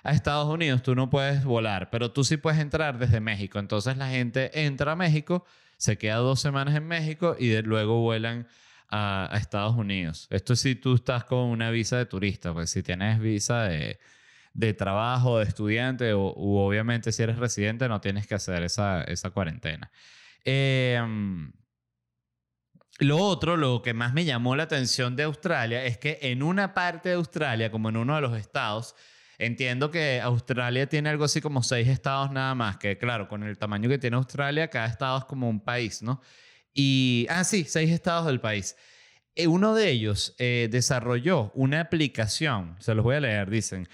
a 0.01 0.13
Estados 0.13 0.51
Unidos, 0.51 0.81
tú 0.81 0.95
no 0.95 1.11
puedes 1.11 1.43
volar, 1.43 1.91
pero 1.91 2.11
tú 2.11 2.23
sí 2.23 2.37
puedes 2.37 2.59
entrar 2.59 2.97
desde 2.97 3.19
México. 3.19 3.59
Entonces 3.59 3.97
la 3.97 4.09
gente 4.09 4.65
entra 4.65 4.93
a 4.93 4.95
México, 4.95 5.45
se 5.77 5.99
queda 5.99 6.15
dos 6.15 6.39
semanas 6.39 6.73
en 6.75 6.87
México 6.87 7.35
y 7.37 7.49
de, 7.49 7.61
luego 7.61 8.01
vuelan 8.01 8.47
a, 8.89 9.29
a 9.31 9.37
Estados 9.37 9.75
Unidos. 9.75 10.25
Esto 10.31 10.53
es 10.53 10.61
si 10.61 10.73
tú 10.73 10.95
estás 10.95 11.23
con 11.23 11.45
una 11.49 11.69
visa 11.69 11.99
de 11.99 12.07
turista, 12.07 12.51
pues 12.51 12.71
si 12.71 12.81
tienes 12.81 13.19
visa 13.19 13.65
de 13.65 13.99
de 14.57 14.73
trabajo, 14.73 15.37
de 15.37 15.45
estudiante, 15.45 16.13
o, 16.13 16.33
u 16.35 16.57
obviamente 16.57 17.11
si 17.11 17.21
eres 17.21 17.37
residente 17.37 17.87
no 17.87 18.01
tienes 18.01 18.25
que 18.25 18.35
hacer 18.35 18.63
esa, 18.63 19.03
esa 19.03 19.29
cuarentena. 19.29 19.91
Em, 20.43 21.53
lo 22.99 23.17
otro, 23.17 23.55
lo 23.55 23.83
que 23.83 23.93
más 23.93 24.13
me 24.13 24.25
llamó 24.25 24.55
la 24.55 24.63
atención 24.63 25.15
de 25.15 25.23
Australia 25.23 25.85
es 25.85 25.99
que 25.99 26.17
en 26.23 26.41
una 26.41 26.73
parte 26.73 27.09
de 27.09 27.15
Australia, 27.15 27.69
como 27.69 27.89
en 27.89 27.97
uno 27.97 28.15
de 28.15 28.21
los 28.21 28.35
estados, 28.35 28.95
entiendo 29.37 29.91
que 29.91 30.19
Australia 30.21 30.89
tiene 30.89 31.09
algo 31.09 31.25
así 31.25 31.39
como 31.39 31.61
seis 31.61 31.87
estados 31.87 32.31
nada 32.31 32.55
más, 32.55 32.77
que 32.77 32.97
claro, 32.97 33.27
con 33.27 33.43
el 33.43 33.59
tamaño 33.59 33.87
que 33.87 33.99
tiene 33.99 34.17
Australia, 34.17 34.69
cada 34.69 34.87
estado 34.87 35.19
es 35.19 35.25
como 35.25 35.47
un 35.47 35.59
país, 35.59 36.01
¿no? 36.01 36.19
Y, 36.73 37.27
ah, 37.29 37.43
sí, 37.43 37.63
seis 37.65 37.91
estados 37.91 38.25
del 38.25 38.39
país. 38.39 38.75
Eh, 39.35 39.45
uno 39.45 39.75
de 39.75 39.91
ellos 39.91 40.33
eh, 40.39 40.67
desarrolló 40.71 41.51
una 41.53 41.81
aplicación, 41.81 42.75
se 42.79 42.95
los 42.95 43.03
voy 43.03 43.17
a 43.17 43.19
leer, 43.19 43.51
dicen, 43.51 43.87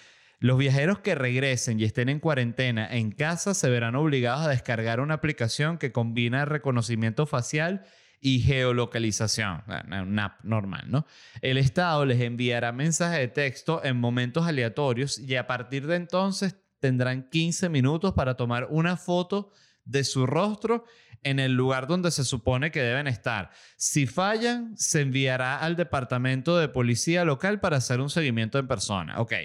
los 0.43 0.57
viajeros 0.57 0.99
que 0.99 1.15
regresen 1.15 1.79
y 1.79 1.85
estén 1.85 2.09
en 2.09 2.19
cuarentena 2.19 2.85
en 2.91 3.11
casa 3.11 3.53
se 3.53 3.69
verán 3.69 3.95
obligados 3.95 4.45
a 4.45 4.49
descargar 4.49 4.99
una 4.99 5.13
aplicación 5.13 5.77
que 5.77 5.93
combina 5.93 6.43
reconocimiento 6.43 7.25
facial 7.25 7.85
y 8.19 8.41
geolocalización, 8.41 9.63
una 10.05 10.25
app 10.25 10.43
normal, 10.43 10.83
¿no? 10.87 11.05
El 11.41 11.57
Estado 11.57 12.05
les 12.05 12.19
enviará 12.19 12.73
mensajes 12.73 13.19
de 13.19 13.29
texto 13.29 13.85
en 13.85 13.95
momentos 13.95 14.45
aleatorios 14.45 15.17
y 15.17 15.33
a 15.37 15.47
partir 15.47 15.87
de 15.87 15.95
entonces 15.95 16.57
tendrán 16.81 17.29
15 17.29 17.69
minutos 17.69 18.11
para 18.11 18.35
tomar 18.35 18.67
una 18.69 18.97
foto 18.97 19.53
de 19.85 20.03
su 20.03 20.25
rostro 20.25 20.83
en 21.23 21.39
el 21.39 21.53
lugar 21.53 21.87
donde 21.87 22.11
se 22.11 22.25
supone 22.25 22.69
que 22.69 22.81
deben 22.81 23.07
estar. 23.07 23.51
Si 23.77 24.07
fallan, 24.07 24.77
se 24.77 24.99
enviará 24.99 25.59
al 25.59 25.77
departamento 25.77 26.57
de 26.57 26.67
policía 26.67 27.23
local 27.23 27.61
para 27.61 27.77
hacer 27.77 28.01
un 28.01 28.09
seguimiento 28.09 28.59
en 28.59 28.67
persona. 28.67 29.21
Ok. 29.21 29.35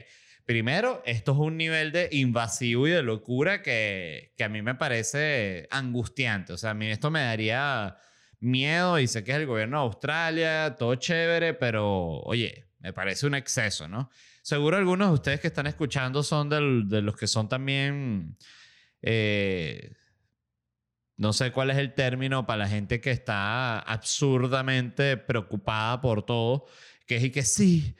Primero, 0.49 1.03
esto 1.05 1.33
es 1.33 1.39
un 1.41 1.59
nivel 1.59 1.93
de 1.93 2.09
invasivo 2.11 2.89
y 2.89 2.91
de 2.93 3.03
locura 3.03 3.61
que, 3.61 4.33
que 4.35 4.45
a 4.45 4.49
mí 4.49 4.63
me 4.63 4.75
parece 4.75 5.69
angustiante. 5.71 6.55
O 6.55 6.57
sea, 6.57 6.71
a 6.71 6.75
mí 6.75 6.87
esto 6.87 7.11
me 7.11 7.21
daría 7.21 7.99
miedo 8.41 8.99
y 8.99 9.07
sé 9.09 9.23
que 9.23 9.33
es 9.33 9.37
el 9.37 9.45
gobierno 9.45 9.77
de 9.77 9.83
Australia, 9.85 10.75
todo 10.79 10.95
chévere, 10.95 11.53
pero 11.53 12.21
oye, 12.21 12.71
me 12.79 12.95
parece 12.95 13.27
un 13.27 13.35
exceso, 13.35 13.89
¿no? 13.89 14.09
Seguro 14.41 14.79
algunos 14.79 15.09
de 15.09 15.15
ustedes 15.17 15.41
que 15.41 15.49
están 15.49 15.67
escuchando 15.67 16.23
son 16.23 16.49
de 16.49 17.03
los 17.03 17.15
que 17.15 17.27
son 17.27 17.47
también, 17.51 18.39
eh, 19.03 19.93
no 21.19 21.35
sé 21.35 21.53
cuál 21.53 21.73
es 21.73 21.77
el 21.77 21.93
término 21.93 22.47
para 22.47 22.61
la 22.61 22.69
gente 22.69 23.03
que 23.03 23.11
está 23.11 23.81
absurdamente 23.81 25.19
preocupada 25.19 26.01
por 26.01 26.25
todo, 26.25 26.65
que 27.07 27.17
es 27.17 27.25
y 27.25 27.31
que 27.31 27.43
sí, 27.43 27.95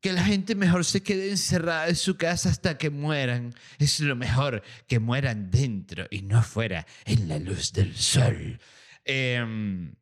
que 0.00 0.12
la 0.12 0.24
gente 0.24 0.54
mejor 0.54 0.84
se 0.84 1.02
quede 1.02 1.30
encerrada 1.30 1.88
en 1.88 1.96
su 1.96 2.16
casa 2.16 2.48
hasta 2.48 2.78
que 2.78 2.90
mueran. 2.90 3.54
Es 3.78 4.00
lo 4.00 4.16
mejor 4.16 4.62
que 4.86 4.98
mueran 4.98 5.50
dentro 5.50 6.06
y 6.10 6.22
no 6.22 6.38
afuera 6.38 6.86
en 7.04 7.28
la 7.28 7.38
luz 7.38 7.72
del 7.72 7.94
sol. 7.96 8.58
Em, 9.04 9.94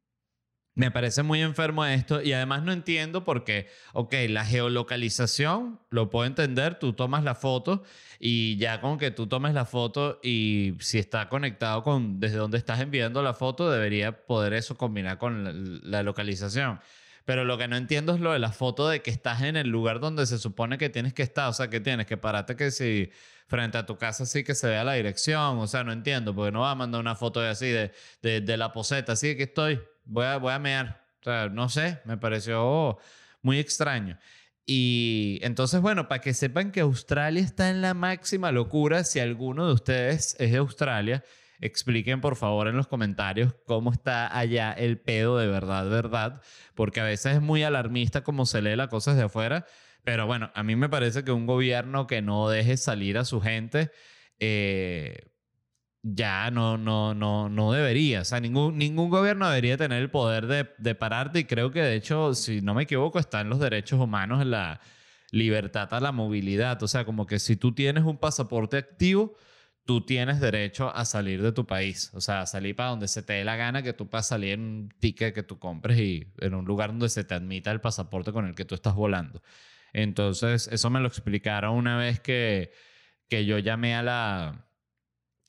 me 0.74 0.92
parece 0.92 1.24
muy 1.24 1.42
enfermo 1.42 1.84
esto 1.84 2.22
y 2.22 2.32
además 2.32 2.62
no 2.62 2.70
entiendo 2.70 3.24
porque, 3.24 3.66
ok, 3.94 4.14
la 4.28 4.44
geolocalización, 4.44 5.80
lo 5.90 6.08
puedo 6.08 6.24
entender, 6.24 6.78
tú 6.78 6.92
tomas 6.92 7.24
la 7.24 7.34
foto 7.34 7.82
y 8.20 8.56
ya 8.58 8.80
con 8.80 8.98
que 8.98 9.10
tú 9.10 9.26
tomes 9.26 9.54
la 9.54 9.64
foto 9.64 10.20
y 10.22 10.74
si 10.78 10.98
está 10.98 11.28
conectado 11.28 11.82
con 11.82 12.20
desde 12.20 12.36
donde 12.36 12.58
estás 12.58 12.78
enviando 12.78 13.22
la 13.24 13.34
foto, 13.34 13.72
debería 13.72 14.24
poder 14.24 14.52
eso 14.52 14.76
combinar 14.76 15.18
con 15.18 15.80
la 15.90 16.04
localización. 16.04 16.78
Pero 17.28 17.44
lo 17.44 17.58
que 17.58 17.68
no 17.68 17.76
entiendo 17.76 18.14
es 18.14 18.20
lo 18.20 18.32
de 18.32 18.38
la 18.38 18.52
foto 18.52 18.88
de 18.88 19.02
que 19.02 19.10
estás 19.10 19.42
en 19.42 19.58
el 19.58 19.68
lugar 19.68 20.00
donde 20.00 20.24
se 20.24 20.38
supone 20.38 20.78
que 20.78 20.88
tienes 20.88 21.12
que 21.12 21.22
estar. 21.22 21.50
O 21.50 21.52
sea, 21.52 21.68
que 21.68 21.78
tienes 21.78 22.06
que 22.06 22.16
pararte 22.16 22.56
que 22.56 22.70
si 22.70 23.10
frente 23.46 23.76
a 23.76 23.84
tu 23.84 23.98
casa 23.98 24.24
sí 24.24 24.44
que 24.44 24.54
se 24.54 24.66
vea 24.66 24.82
la 24.82 24.94
dirección. 24.94 25.58
O 25.58 25.66
sea, 25.66 25.84
no 25.84 25.92
entiendo, 25.92 26.34
porque 26.34 26.52
no 26.52 26.60
va 26.60 26.70
a 26.70 26.74
mandar 26.74 27.02
una 27.02 27.14
foto 27.16 27.42
de 27.42 27.50
así 27.50 27.66
de, 27.66 27.92
de, 28.22 28.56
la 28.56 28.72
poseta. 28.72 29.12
Así 29.12 29.36
que 29.36 29.42
estoy, 29.42 29.78
voy 30.06 30.24
a, 30.24 30.38
voy 30.38 30.54
a 30.54 30.58
mear. 30.58 31.04
O 31.20 31.24
sea, 31.24 31.50
no 31.50 31.68
sé, 31.68 32.00
me 32.06 32.16
pareció 32.16 32.96
muy 33.42 33.58
extraño. 33.58 34.18
Y 34.64 35.38
entonces, 35.42 35.82
bueno, 35.82 36.08
para 36.08 36.22
que 36.22 36.32
sepan 36.32 36.72
que 36.72 36.80
Australia 36.80 37.42
está 37.42 37.68
en 37.68 37.82
la 37.82 37.92
máxima 37.92 38.52
locura, 38.52 39.04
si 39.04 39.20
alguno 39.20 39.66
de 39.66 39.74
ustedes 39.74 40.34
es 40.38 40.50
de 40.50 40.56
Australia, 40.56 41.22
expliquen 41.60 42.20
por 42.20 42.36
favor 42.36 42.68
en 42.68 42.76
los 42.76 42.86
comentarios 42.86 43.54
cómo 43.66 43.92
está 43.92 44.36
allá 44.36 44.72
el 44.72 44.98
pedo 44.98 45.38
de 45.38 45.46
verdad, 45.46 45.88
verdad, 45.88 46.40
porque 46.74 47.00
a 47.00 47.04
veces 47.04 47.36
es 47.36 47.42
muy 47.42 47.62
alarmista 47.62 48.22
como 48.22 48.46
se 48.46 48.62
lee 48.62 48.76
las 48.76 48.88
cosas 48.88 49.16
de 49.16 49.24
afuera, 49.24 49.66
pero 50.04 50.26
bueno, 50.26 50.50
a 50.54 50.62
mí 50.62 50.76
me 50.76 50.88
parece 50.88 51.24
que 51.24 51.32
un 51.32 51.46
gobierno 51.46 52.06
que 52.06 52.22
no 52.22 52.48
deje 52.48 52.76
salir 52.76 53.18
a 53.18 53.24
su 53.24 53.40
gente, 53.40 53.90
eh, 54.38 55.30
ya 56.02 56.50
no, 56.50 56.78
no, 56.78 57.14
no, 57.14 57.48
no 57.48 57.72
debería. 57.72 58.22
O 58.22 58.24
sea, 58.24 58.40
ningún, 58.40 58.78
ningún 58.78 59.10
gobierno 59.10 59.48
debería 59.48 59.76
tener 59.76 60.00
el 60.00 60.10
poder 60.10 60.46
de, 60.46 60.68
de 60.78 60.94
pararte 60.94 61.40
y 61.40 61.44
creo 61.44 61.72
que 61.72 61.82
de 61.82 61.96
hecho, 61.96 62.34
si 62.34 62.60
no 62.60 62.74
me 62.74 62.84
equivoco, 62.84 63.18
están 63.18 63.50
los 63.50 63.58
derechos 63.58 64.00
humanos 64.00 64.40
en 64.40 64.52
la 64.52 64.80
libertad 65.30 65.92
a 65.92 66.00
la 66.00 66.12
movilidad. 66.12 66.82
O 66.82 66.88
sea, 66.88 67.04
como 67.04 67.26
que 67.26 67.38
si 67.38 67.56
tú 67.56 67.72
tienes 67.74 68.04
un 68.04 68.16
pasaporte 68.16 68.76
activo, 68.76 69.34
tú 69.88 70.02
tienes 70.02 70.38
derecho 70.38 70.94
a 70.94 71.06
salir 71.06 71.40
de 71.40 71.50
tu 71.50 71.66
país. 71.66 72.10
O 72.12 72.20
sea, 72.20 72.44
salir 72.44 72.76
para 72.76 72.90
donde 72.90 73.08
se 73.08 73.22
te 73.22 73.32
dé 73.32 73.44
la 73.44 73.56
gana, 73.56 73.82
que 73.82 73.94
tú 73.94 74.06
puedas 74.06 74.28
salir 74.28 74.52
en 74.52 74.60
un 74.60 74.88
ticket 75.00 75.34
que 75.34 75.42
tú 75.42 75.58
compres 75.58 75.98
y 75.98 76.30
en 76.40 76.52
un 76.54 76.66
lugar 76.66 76.90
donde 76.90 77.08
se 77.08 77.24
te 77.24 77.32
admita 77.32 77.70
el 77.70 77.80
pasaporte 77.80 78.30
con 78.30 78.44
el 78.46 78.54
que 78.54 78.66
tú 78.66 78.74
estás 78.74 78.94
volando. 78.94 79.42
Entonces, 79.94 80.68
eso 80.70 80.90
me 80.90 81.00
lo 81.00 81.08
explicaron 81.08 81.74
una 81.74 81.96
vez 81.96 82.20
que, 82.20 82.70
que 83.30 83.46
yo 83.46 83.58
llamé 83.58 83.94
a 83.94 84.02
la... 84.02 84.68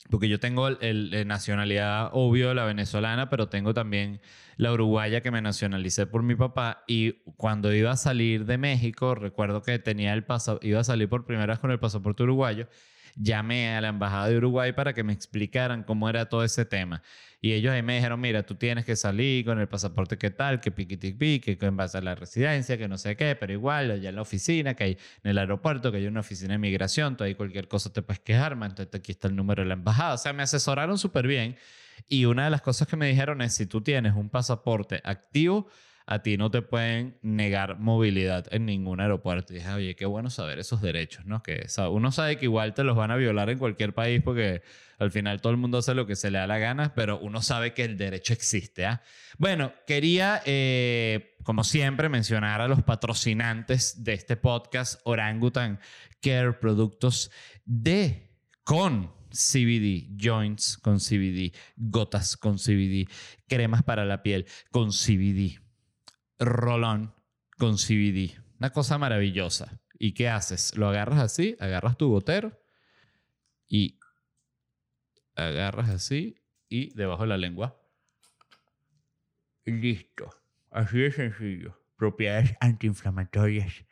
Porque 0.08 0.30
yo 0.30 0.40
tengo 0.40 0.68
el, 0.68 1.28
nacionalidad 1.28 2.08
obvio 2.14 2.54
la 2.54 2.64
venezolana, 2.64 3.28
pero 3.28 3.50
tengo 3.50 3.74
también 3.74 4.22
la 4.56 4.72
uruguaya 4.72 5.20
que 5.20 5.30
me 5.30 5.42
nacionalicé 5.42 6.06
por 6.06 6.22
mi 6.22 6.34
papá. 6.34 6.82
Y 6.88 7.12
cuando 7.36 7.74
iba 7.74 7.90
a 7.90 7.96
salir 7.98 8.46
de 8.46 8.56
México, 8.56 9.14
recuerdo 9.14 9.60
que 9.60 9.78
tenía 9.78 10.14
el 10.14 10.24
iba 10.62 10.80
a 10.80 10.84
salir 10.84 11.10
por 11.10 11.26
primera 11.26 11.52
vez 11.52 11.58
con 11.58 11.70
el 11.70 11.78
pasaporte 11.78 12.22
uruguayo 12.22 12.68
llamé 13.16 13.74
a 13.76 13.80
la 13.80 13.88
embajada 13.88 14.28
de 14.28 14.36
Uruguay 14.36 14.72
para 14.72 14.92
que 14.92 15.02
me 15.02 15.12
explicaran 15.12 15.82
cómo 15.84 16.08
era 16.08 16.28
todo 16.28 16.44
ese 16.44 16.64
tema. 16.64 17.02
Y 17.42 17.52
ellos 17.52 17.72
ahí 17.72 17.82
me 17.82 17.96
dijeron, 17.96 18.20
mira, 18.20 18.42
tú 18.42 18.54
tienes 18.54 18.84
que 18.84 18.96
salir 18.96 19.46
con 19.46 19.58
el 19.58 19.66
pasaporte 19.66 20.18
que 20.18 20.30
tal, 20.30 20.60
que 20.60 20.70
piqui 20.70 20.96
pique, 20.96 21.56
que 21.56 21.66
en 21.66 21.76
base 21.76 21.96
a 21.96 22.02
la 22.02 22.14
residencia, 22.14 22.76
que 22.76 22.86
no 22.86 22.98
sé 22.98 23.16
qué, 23.16 23.34
pero 23.34 23.52
igual, 23.52 23.90
allá 23.90 24.10
en 24.10 24.16
la 24.16 24.22
oficina, 24.22 24.74
que 24.74 24.84
hay 24.84 24.98
en 25.24 25.30
el 25.30 25.38
aeropuerto, 25.38 25.90
que 25.90 25.98
hay 25.98 26.06
una 26.06 26.20
oficina 26.20 26.52
de 26.52 26.58
migración, 26.58 27.16
tú 27.16 27.24
ahí 27.24 27.34
cualquier 27.34 27.66
cosa 27.66 27.90
te 27.92 28.02
puedes 28.02 28.20
quejar, 28.20 28.52
entonces 28.52 28.88
aquí 28.92 29.12
está 29.12 29.28
el 29.28 29.36
número 29.36 29.62
de 29.62 29.68
la 29.68 29.74
embajada. 29.74 30.14
O 30.14 30.18
sea, 30.18 30.34
me 30.34 30.42
asesoraron 30.42 30.98
súper 30.98 31.26
bien. 31.26 31.56
Y 32.08 32.26
una 32.26 32.44
de 32.44 32.50
las 32.50 32.60
cosas 32.60 32.88
que 32.88 32.96
me 32.96 33.08
dijeron 33.08 33.40
es, 33.40 33.54
si 33.54 33.64
tú 33.64 33.80
tienes 33.80 34.14
un 34.14 34.28
pasaporte 34.28 35.00
activo, 35.04 35.68
a 36.06 36.22
ti 36.22 36.36
no 36.36 36.50
te 36.50 36.62
pueden 36.62 37.18
negar 37.22 37.78
movilidad 37.78 38.46
en 38.50 38.66
ningún 38.66 39.00
aeropuerto. 39.00 39.52
Y 39.52 39.56
dije, 39.56 39.70
oye, 39.70 39.96
qué 39.96 40.06
bueno 40.06 40.28
saber 40.28 40.58
esos 40.58 40.82
derechos, 40.82 41.24
¿no? 41.26 41.42
Que 41.42 41.66
uno 41.90 42.10
sabe 42.12 42.36
que 42.36 42.46
igual 42.46 42.74
te 42.74 42.84
los 42.84 42.96
van 42.96 43.10
a 43.10 43.16
violar 43.16 43.48
en 43.50 43.58
cualquier 43.58 43.94
país 43.94 44.20
porque 44.22 44.62
al 44.98 45.10
final 45.10 45.40
todo 45.40 45.52
el 45.52 45.56
mundo 45.56 45.78
hace 45.78 45.94
lo 45.94 46.06
que 46.06 46.16
se 46.16 46.30
le 46.30 46.38
da 46.38 46.46
la 46.46 46.58
gana, 46.58 46.94
pero 46.94 47.18
uno 47.20 47.40
sabe 47.42 47.72
que 47.74 47.84
el 47.84 47.96
derecho 47.96 48.32
existe. 48.32 48.86
¿ah? 48.86 49.02
Bueno, 49.38 49.72
quería, 49.86 50.42
eh, 50.44 51.36
como 51.42 51.64
siempre, 51.64 52.08
mencionar 52.08 52.60
a 52.60 52.68
los 52.68 52.82
patrocinantes 52.82 54.02
de 54.04 54.14
este 54.14 54.36
podcast, 54.36 55.00
Orangutan 55.04 55.80
Care, 56.20 56.54
productos 56.54 57.30
de, 57.64 58.30
con 58.64 59.12
CBD, 59.30 60.08
joints 60.18 60.76
con 60.76 60.98
CBD, 60.98 61.52
gotas 61.76 62.36
con 62.36 62.58
CBD, 62.58 63.08
cremas 63.46 63.82
para 63.84 64.04
la 64.04 64.22
piel 64.22 64.46
con 64.70 64.90
CBD 64.90 65.69
rolón 66.40 67.14
con 67.58 67.76
CBD. 67.76 68.40
Una 68.58 68.70
cosa 68.70 68.98
maravillosa. 68.98 69.80
¿Y 69.98 70.14
qué 70.14 70.28
haces? 70.28 70.76
Lo 70.76 70.88
agarras 70.88 71.20
así, 71.20 71.56
agarras 71.60 71.98
tu 71.98 72.08
gotero 72.08 72.58
y 73.68 74.00
agarras 75.36 75.90
así 75.90 76.42
y 76.68 76.94
debajo 76.94 77.22
de 77.22 77.28
la 77.28 77.36
lengua. 77.36 77.78
Listo. 79.66 80.30
Así 80.70 80.98
de 80.98 81.12
sencillo. 81.12 81.78
Propiedades 81.96 82.56
antiinflamatorias, 82.60 83.84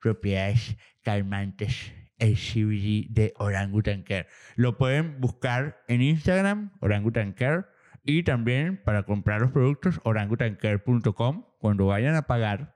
propiedades 0.00 0.76
calmantes. 1.02 1.92
El 2.18 2.34
CBD 2.34 3.06
de 3.10 3.32
Orangutan 3.36 4.02
Care. 4.02 4.26
Lo 4.56 4.76
pueden 4.76 5.20
buscar 5.20 5.84
en 5.86 6.02
Instagram, 6.02 6.72
Orangutan 6.80 7.32
Care 7.32 7.66
y 8.08 8.22
también 8.22 8.82
para 8.82 9.02
comprar 9.02 9.42
los 9.42 9.52
productos 9.52 10.00
orangutancare.com, 10.02 11.44
cuando 11.58 11.84
vayan 11.84 12.14
a 12.14 12.22
pagar, 12.22 12.74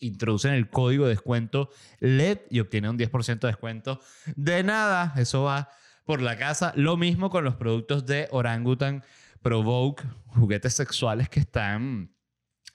introducen 0.00 0.52
el 0.52 0.68
código 0.68 1.04
de 1.04 1.10
descuento 1.10 1.70
LED 2.00 2.40
y 2.50 2.58
obtienen 2.58 2.90
un 2.90 2.98
10% 2.98 3.38
de 3.38 3.46
descuento. 3.46 4.00
De 4.34 4.64
nada, 4.64 5.14
eso 5.16 5.44
va 5.44 5.70
por 6.04 6.20
la 6.20 6.36
casa. 6.36 6.72
Lo 6.74 6.96
mismo 6.96 7.30
con 7.30 7.44
los 7.44 7.54
productos 7.54 8.04
de 8.04 8.26
Orangutan 8.32 9.04
Provoke, 9.42 10.02
juguetes 10.26 10.74
sexuales 10.74 11.28
que 11.28 11.38
están 11.38 12.16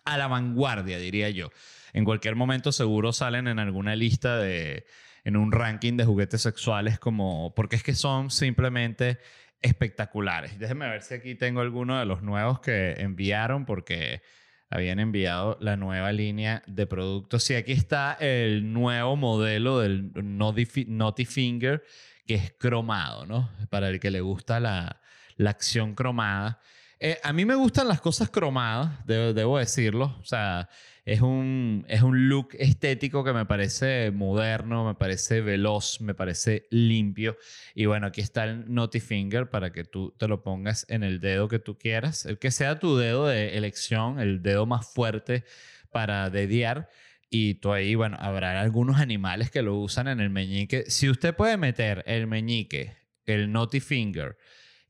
a 0.06 0.18
la 0.18 0.28
vanguardia, 0.28 0.98
diría 1.00 1.32
yo. 1.32 1.50
En 1.92 2.06
cualquier 2.06 2.38
momento 2.38 2.72
seguro 2.72 3.12
salen 3.12 3.50
en 3.50 3.60
alguna 3.60 3.98
lista 3.98 4.38
de, 4.38 4.86
en 5.25 5.36
un 5.36 5.52
ranking 5.52 5.98
de 5.98 6.06
juguetes 6.06 6.42
sexuales 6.42 6.98
como, 6.98 7.54
porque 7.56 7.75
es 7.75 7.84
que 7.84 7.94
son 7.94 8.32
simplemente 8.32 9.20
espectaculares. 9.63 10.60
Déjenme 10.60 10.88
ver 10.88 11.01
si 11.01 11.15
aquí 11.15 11.34
tengo 11.34 11.62
alguno 11.62 11.98
de 11.98 12.05
los 12.05 12.22
nuevos 12.22 12.60
que 12.60 12.93
enviaron 13.00 13.65
porque 13.65 14.22
habían 14.70 15.00
enviado 15.00 15.58
la 15.62 15.77
nueva 15.77 16.12
línea 16.12 16.62
de 16.67 16.86
productos. 16.86 17.43
Sí, 17.43 17.55
aquí 17.55 17.72
está 17.72 18.17
el 18.20 18.72
nuevo 18.74 19.15
modelo 19.15 19.79
del 19.79 20.12
Naughty 20.13 21.25
Finger 21.25 21.84
que 22.25 22.36
es 22.36 22.53
cromado, 22.58 23.25
¿no? 23.25 23.50
Para 23.70 23.89
el 23.89 24.00
que 24.00 24.12
le 24.12 24.22
gusta 24.22 24.60
la, 24.60 25.01
la 25.38 25.50
acción 25.50 25.96
cromada. 25.96 26.60
Eh, 27.00 27.20
a 27.22 27.34
mí 27.34 27.46
me 27.46 27.55
gustan 27.55 27.88
las 27.88 28.00
cosas 28.00 28.29
cromadas, 28.29 29.05
debo 29.05 29.58
decirlo. 29.58 30.17
O 30.22 30.25
sea, 30.25 30.70
es 31.05 31.22
un, 31.22 31.86
es 31.89 32.01
un 32.01 32.29
look 32.29 32.50
estético 32.57 33.24
que 33.24 33.33
me 33.33 33.45
parece 33.45 34.12
moderno, 34.12 34.86
me 34.86 34.95
parece 34.95 35.41
veloz, 35.41 36.00
me 36.01 36.13
parece 36.13 36.67
limpio. 36.69 37.38
Y 37.75 37.86
bueno, 37.86 38.07
aquí 38.07 38.22
está 38.22 38.45
el 38.45 38.74
Naughty 38.74 39.00
Finger 39.00 39.50
para 39.50 39.72
que 39.72 39.83
tú 39.83 40.13
te 40.17 40.27
lo 40.27 40.43
pongas 40.43 40.86
en 40.89 41.03
el 41.03 41.19
dedo 41.19 41.50
que 41.50 41.60
tú 41.60 41.77
quieras, 41.77 42.25
el 42.25 42.39
que 42.39 42.51
sea 42.51 42.79
tu 42.79 42.95
dedo 42.95 43.27
de 43.27 43.57
elección, 43.57 44.19
el 44.19 44.41
dedo 44.41 44.65
más 44.65 44.93
fuerte 44.93 45.43
para 45.91 46.29
dediar. 46.29 46.89
Y 47.29 47.55
tú 47.55 47.74
ahí, 47.74 47.95
bueno, 47.95 48.15
habrá 48.19 48.62
algunos 48.62 49.00
animales 49.00 49.51
que 49.51 49.62
lo 49.62 49.75
usan 49.79 50.07
en 50.07 50.19
el 50.19 50.29
meñique. 50.29 50.86
Si 50.88 51.10
usted 51.10 51.36
puede 51.36 51.57
meter 51.57 52.03
el 52.05 52.27
meñique, 52.27 52.95
el 53.25 53.51
Naughty 53.51 53.79
Finger, 53.79 54.38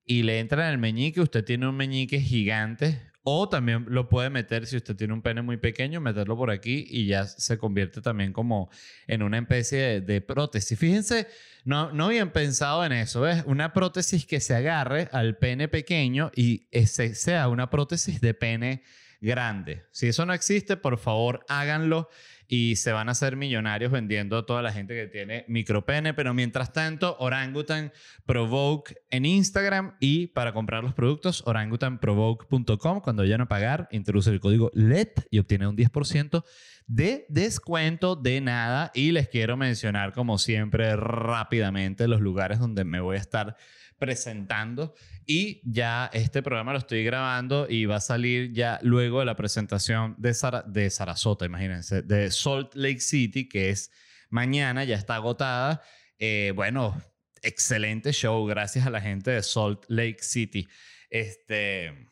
y 0.06 0.24
le 0.24 0.40
entra 0.40 0.68
en 0.68 0.74
el 0.74 0.78
meñique. 0.78 1.22
Usted 1.22 1.44
tiene 1.44 1.68
un 1.68 1.76
meñique 1.76 2.20
gigante. 2.20 3.00
O 3.26 3.48
también 3.48 3.86
lo 3.88 4.10
puede 4.10 4.30
meter, 4.30 4.68
si 4.68 4.76
usted 4.76 4.98
tiene 4.98 5.14
un 5.14 5.22
pene 5.22 5.42
muy 5.42 5.56
pequeño, 5.56 6.02
meterlo 6.02 6.36
por 6.36 6.52
aquí 6.52 6.86
y 6.90 7.08
ya 7.08 7.26
se 7.26 7.58
convierte 7.58 8.02
también 8.02 8.34
como 8.34 8.70
en 9.08 9.24
una 9.24 9.38
especie 9.38 10.02
de, 10.02 10.22
prótesis. 10.22 10.78
Fíjense, 10.78 11.28
no, 11.64 11.94
no 11.94 12.08
habían 12.08 12.32
pensado 12.32 12.86
en 12.86 12.92
eso, 12.92 13.22
¿ves? 13.22 13.44
Una 13.46 13.72
prótesis 13.72 14.26
que 14.26 14.42
se 14.42 14.56
agarre 14.56 15.08
al 15.14 15.38
pene 15.38 15.70
pequeño 15.70 16.32
y 16.36 16.68
ese 16.72 17.16
sea 17.16 17.48
una 17.48 17.70
prótesis 17.70 18.20
de 18.20 18.34
pene 18.34 18.84
grande. 19.22 19.86
Si 19.92 20.08
eso 20.08 20.26
no 20.26 20.34
existe, 20.34 20.76
por 20.76 20.98
favor, 20.98 21.46
háganlo 21.48 22.10
y 22.48 22.76
se 22.76 22.92
van 22.92 23.10
a 23.10 23.14
hacer 23.14 23.36
millonarios 23.36 23.92
vendiendo 23.92 24.38
a 24.38 24.46
toda 24.46 24.62
la 24.62 24.72
gente 24.72 24.96
que 24.96 25.08
tiene 25.08 25.46
micropene. 25.48 26.14
Pero 26.14 26.34
mientras 26.34 26.74
tanto, 26.74 27.16
Orangutan 27.20 27.92
Provoke 28.26 28.96
en 29.10 29.26
Instagram 29.26 29.96
y 30.00 30.28
para 30.28 30.54
comprar 30.54 30.84
los 30.84 30.94
productos, 30.94 31.44
orangutanprovoke.com. 31.46 33.02
Cuando 33.02 33.24
vayan 33.24 33.42
a 33.42 33.48
pagar, 33.48 33.88
introduce 33.92 34.30
el 34.30 34.40
código 34.40 34.72
LED 34.74 35.10
y 35.30 35.40
obtiene 35.40 35.68
un 35.68 35.78
10% 35.78 36.44
de 36.88 37.26
descuento 37.30 38.16
de 38.16 38.42
nada. 38.42 38.92
Y 38.94 39.12
les 39.12 39.30
quiero 39.30 39.58
mencionar, 39.58 40.14
como 40.14 40.38
siempre, 40.38 40.96
rápidamente 40.96 42.08
los 42.08 42.22
lugares 42.22 42.60
donde 42.60 42.84
me 42.84 43.00
voy 43.00 43.18
a 43.18 43.20
estar 43.20 43.56
presentando 44.04 44.94
y 45.26 45.62
ya 45.64 46.10
este 46.12 46.44
programa 46.44 46.74
lo 46.74 46.80
estoy 46.80 47.06
grabando 47.06 47.68
y 47.70 47.86
va 47.86 47.96
a 47.96 48.02
salir 48.02 48.52
ya 48.52 48.80
luego 48.82 49.20
de 49.20 49.26
la 49.26 49.36
presentación 49.38 50.16
de, 50.18 50.36
de 50.68 50.90
Sarasota, 50.90 51.46
imagínense, 51.46 52.02
de 52.02 52.30
Salt 52.30 52.76
Lake 52.76 53.00
City, 53.00 53.48
que 53.48 53.70
es 53.70 53.92
mañana, 54.30 54.84
ya 54.84 54.98
está 54.98 55.16
agotada. 55.16 55.82
Eh, 56.20 56.52
bueno, 56.54 57.02
excelente 57.42 58.12
show, 58.12 58.46
gracias 58.46 58.86
a 58.86 58.90
la 58.90 59.00
gente 59.00 59.32
de 59.32 59.42
Salt 59.42 59.86
Lake 59.88 60.22
City. 60.22 60.68
Este, 61.10 62.10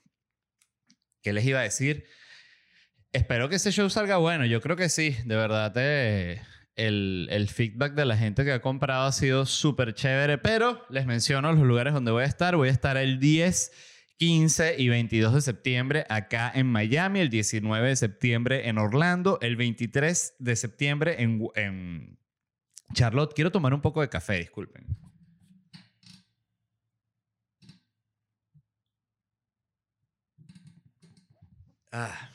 ¿qué 1.21 1.33
les 1.33 1.45
iba 1.45 1.59
a 1.59 1.63
decir? 1.63 2.05
Espero 3.11 3.49
que 3.49 3.57
ese 3.57 3.73
show 3.73 3.89
salga 3.89 4.17
bueno, 4.17 4.45
yo 4.45 4.61
creo 4.61 4.77
que 4.77 4.87
sí, 4.87 5.17
de 5.25 5.35
verdad. 5.35 5.73
Eh, 5.75 6.41
el, 6.75 7.47
feedback 7.49 7.93
de 7.93 8.05
la 8.05 8.17
gente 8.17 8.43
que 8.43 8.51
ha 8.51 8.61
comprado 8.61 9.05
ha 9.05 9.11
sido 9.11 9.45
súper 9.45 9.93
chévere, 9.93 10.37
pero 10.37 10.85
les 10.89 11.05
menciono 11.05 11.51
los 11.51 11.65
lugares 11.65 11.93
donde 11.93 12.11
voy 12.11 12.23
a 12.23 12.27
estar. 12.27 12.55
Voy 12.55 12.69
a 12.69 12.71
estar 12.71 12.97
el 12.97 13.19
10, 13.19 13.71
15 14.17 14.75
y 14.77 14.89
22 14.89 15.33
de 15.33 15.41
septiembre 15.41 16.05
acá 16.09 16.51
en 16.53 16.67
Miami, 16.67 17.19
el 17.19 17.29
19 17.29 17.89
de 17.89 17.95
septiembre 17.95 18.69
en 18.69 18.77
Orlando, 18.77 19.37
el 19.41 19.55
23 19.55 20.35
de 20.39 20.55
septiembre 20.55 21.21
en, 21.21 21.47
en 21.55 22.19
Charlotte. 22.93 23.33
Quiero 23.33 23.51
tomar 23.51 23.73
un 23.73 23.81
poco 23.81 24.01
de 24.01 24.09
café, 24.09 24.37
disculpen. 24.37 24.85
Ah. 31.91 32.30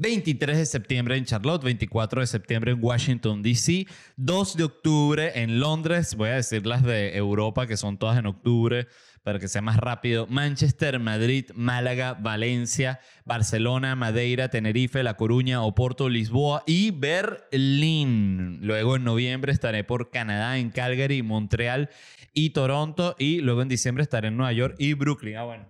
23 0.00 0.56
de 0.56 0.64
septiembre 0.64 1.18
en 1.18 1.26
Charlotte, 1.26 1.62
24 1.62 2.22
de 2.22 2.26
septiembre 2.26 2.72
en 2.72 2.82
Washington, 2.82 3.42
D.C., 3.42 3.86
2 4.16 4.56
de 4.56 4.64
octubre 4.64 5.42
en 5.42 5.60
Londres, 5.60 6.14
voy 6.14 6.30
a 6.30 6.36
decir 6.36 6.66
las 6.66 6.82
de 6.82 7.14
Europa 7.14 7.66
que 7.66 7.76
son 7.76 7.98
todas 7.98 8.18
en 8.18 8.24
octubre 8.24 8.88
para 9.22 9.38
que 9.38 9.46
sea 9.46 9.60
más 9.60 9.76
rápido, 9.76 10.26
Manchester, 10.26 10.98
Madrid, 10.98 11.50
Málaga, 11.54 12.14
Valencia, 12.14 13.00
Barcelona, 13.26 13.94
Madeira, 13.94 14.48
Tenerife, 14.48 15.02
La 15.02 15.18
Coruña, 15.18 15.60
Oporto, 15.62 16.08
Lisboa 16.08 16.62
y 16.66 16.92
Berlín. 16.92 18.60
Luego 18.62 18.96
en 18.96 19.04
noviembre 19.04 19.52
estaré 19.52 19.84
por 19.84 20.10
Canadá, 20.10 20.56
en 20.56 20.70
Calgary, 20.70 21.22
Montreal 21.22 21.90
y 22.32 22.50
Toronto 22.50 23.16
y 23.18 23.42
luego 23.42 23.60
en 23.60 23.68
diciembre 23.68 24.02
estaré 24.02 24.28
en 24.28 24.38
Nueva 24.38 24.54
York 24.54 24.76
y 24.78 24.94
Brooklyn. 24.94 25.36
Ah, 25.36 25.44
bueno. 25.44 25.66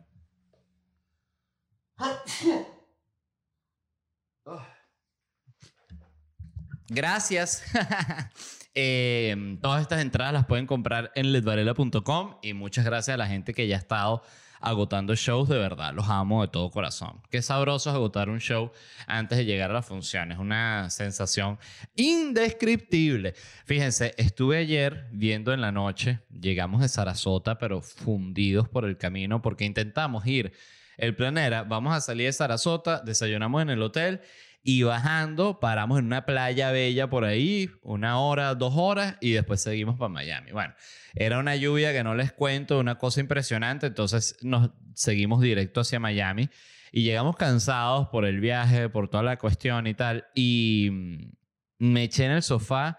Gracias. 6.90 7.62
Em, 8.72 9.58
todas 9.58 9.82
estas 9.82 10.00
entradas 10.00 10.32
las 10.32 10.46
pueden 10.46 10.64
comprar 10.64 11.10
en 11.16 11.32
ledvarela.com 11.32 12.36
y 12.40 12.54
muchas 12.54 12.84
gracias 12.84 13.14
a 13.14 13.18
la 13.18 13.26
gente 13.26 13.52
que 13.52 13.66
ya 13.66 13.74
ha 13.74 13.78
estado 13.80 14.22
agotando 14.60 15.16
shows, 15.16 15.48
de 15.48 15.58
verdad, 15.58 15.92
los 15.92 16.08
amo 16.08 16.42
de 16.42 16.48
todo 16.48 16.70
corazón. 16.70 17.20
Qué 17.30 17.42
sabroso 17.42 17.90
es 17.90 17.96
agotar 17.96 18.28
un 18.28 18.38
show 18.38 18.70
antes 19.08 19.38
de 19.38 19.44
llegar 19.44 19.72
a 19.72 19.74
la 19.74 19.82
función, 19.82 20.30
es 20.30 20.38
una 20.38 20.88
sensación 20.90 21.58
indescriptible. 21.96 23.34
Fíjense, 23.64 24.14
estuve 24.18 24.58
ayer 24.58 25.08
viendo 25.10 25.52
en 25.52 25.60
la 25.60 25.72
noche, 25.72 26.20
llegamos 26.30 26.80
de 26.80 26.88
Sarasota, 26.88 27.58
pero 27.58 27.82
fundidos 27.82 28.68
por 28.68 28.84
el 28.84 28.96
camino 28.96 29.42
porque 29.42 29.64
intentamos 29.64 30.26
ir. 30.28 30.52
El 30.96 31.16
plan 31.16 31.38
era, 31.38 31.64
vamos 31.64 31.92
a 31.92 32.00
salir 32.00 32.26
de 32.26 32.32
Sarasota, 32.32 33.00
desayunamos 33.00 33.62
en 33.62 33.70
el 33.70 33.82
hotel 33.82 34.20
y 34.62 34.82
bajando, 34.82 35.58
paramos 35.58 35.98
en 35.98 36.06
una 36.06 36.26
playa 36.26 36.70
bella 36.70 37.08
por 37.08 37.24
ahí, 37.24 37.70
una 37.82 38.18
hora, 38.20 38.54
dos 38.54 38.74
horas, 38.76 39.16
y 39.20 39.32
después 39.32 39.62
seguimos 39.62 39.98
para 39.98 40.10
Miami. 40.10 40.52
Bueno, 40.52 40.74
era 41.14 41.38
una 41.38 41.56
lluvia 41.56 41.92
que 41.92 42.04
no 42.04 42.14
les 42.14 42.32
cuento, 42.32 42.78
una 42.78 42.98
cosa 42.98 43.20
impresionante, 43.20 43.86
entonces 43.86 44.36
nos 44.42 44.70
seguimos 44.94 45.40
directo 45.40 45.80
hacia 45.80 45.98
Miami 45.98 46.50
y 46.92 47.04
llegamos 47.04 47.36
cansados 47.36 48.08
por 48.08 48.24
el 48.26 48.40
viaje, 48.40 48.88
por 48.88 49.08
toda 49.08 49.22
la 49.22 49.38
cuestión 49.38 49.86
y 49.86 49.94
tal, 49.94 50.26
y 50.34 50.88
mm, 50.90 51.32
me 51.78 52.04
eché 52.04 52.26
en 52.26 52.32
el 52.32 52.42
sofá 52.42 52.98